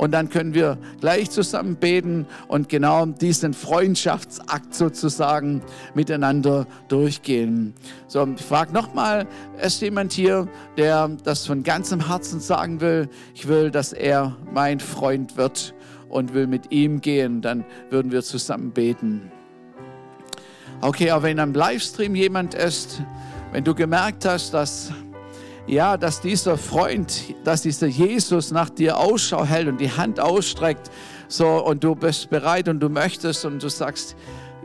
und 0.00 0.12
dann 0.12 0.30
können 0.30 0.54
wir 0.54 0.78
gleich 1.00 1.30
zusammen 1.30 1.76
beten 1.76 2.26
und 2.48 2.70
genau 2.70 3.04
diesen 3.04 3.52
Freundschaftsakt 3.52 4.74
sozusagen 4.74 5.60
miteinander 5.94 6.66
durchgehen. 6.88 7.74
So, 8.06 8.26
ich 8.34 8.42
frage 8.42 8.72
nochmal, 8.72 9.26
ist 9.62 9.82
jemand 9.82 10.14
hier, 10.14 10.48
der 10.78 11.08
das 11.24 11.46
von 11.46 11.64
ganzem 11.64 12.08
Herzen 12.08 12.40
sagen 12.40 12.80
will, 12.80 13.10
ich 13.34 13.46
will, 13.46 13.70
dass 13.70 13.92
er 13.92 14.36
mein 14.54 14.80
Freund 14.80 15.36
wird 15.36 15.74
und 16.10 16.34
will 16.34 16.46
mit 16.46 16.70
ihm 16.70 17.00
gehen, 17.00 17.40
dann 17.40 17.64
würden 17.88 18.12
wir 18.12 18.22
zusammen 18.22 18.72
beten. 18.72 19.32
Okay, 20.82 21.10
aber 21.10 21.24
wenn 21.24 21.38
am 21.38 21.54
Livestream 21.54 22.14
jemand 22.14 22.54
ist, 22.54 23.02
wenn 23.52 23.64
du 23.64 23.74
gemerkt 23.74 24.24
hast, 24.24 24.52
dass 24.52 24.92
ja, 25.66 25.96
dass 25.96 26.20
dieser 26.20 26.58
Freund, 26.58 27.34
dass 27.44 27.62
dieser 27.62 27.86
Jesus 27.86 28.50
nach 28.50 28.70
dir 28.70 28.98
Ausschau 28.98 29.44
hält 29.44 29.68
und 29.68 29.80
die 29.80 29.90
Hand 29.90 30.18
ausstreckt, 30.18 30.90
so 31.28 31.64
und 31.64 31.84
du 31.84 31.94
bist 31.94 32.28
bereit 32.28 32.68
und 32.68 32.80
du 32.80 32.88
möchtest 32.88 33.44
und 33.44 33.62
du 33.62 33.68
sagst, 33.68 34.16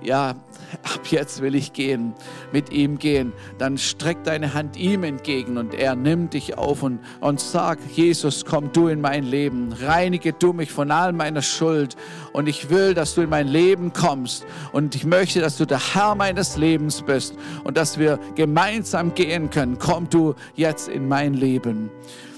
ja, 0.02 0.36
ab 0.84 1.02
jetzt 1.10 1.42
will 1.42 1.56
ich 1.56 1.74
gehen, 1.74 2.14
mit 2.52 2.72
ihm 2.72 2.98
gehen, 2.98 3.34
dann 3.58 3.78
streck 3.78 4.24
deine 4.24 4.54
Hand 4.54 4.78
ihm 4.78 5.04
entgegen 5.04 5.58
und 5.58 5.74
er 5.74 5.96
nimmt 5.96 6.34
dich 6.34 6.58
auf 6.58 6.84
und, 6.84 7.00
und 7.20 7.40
sag, 7.40 7.80
Jesus, 7.94 8.46
komm 8.46 8.72
du 8.72 8.88
in 8.88 9.02
mein 9.02 9.24
Leben, 9.24 9.74
reinige 9.74 10.34
du 10.34 10.54
mich 10.54 10.72
von 10.72 10.92
all 10.92 11.14
meiner 11.14 11.42
Schuld 11.42 11.96
und 12.34 12.48
ich 12.48 12.70
will, 12.70 12.94
dass 12.94 13.16
du 13.16 13.22
in 13.22 13.30
mein 13.30 13.48
Leben 13.48 13.94
kommst 13.94 14.46
und 14.72 14.96
ich 14.96 15.06
möchte, 15.06 15.42
dass 15.42 15.58
du 15.58 15.66
der 15.66 15.94
Herr 15.94 16.16
meines 16.16 16.58
Lebens 16.58 17.02
bist 17.02 17.36
und 17.64 17.78
dass 17.78 17.98
wir 17.98 18.20
gemeinsam 18.36 19.14
gehen 19.14 19.50
können. 19.50 19.78
Komm 19.80 20.10
du 20.10 20.36
jetzt 20.56 20.88
in 20.88 21.08
mein 21.08 21.34
Leben. 21.34 21.90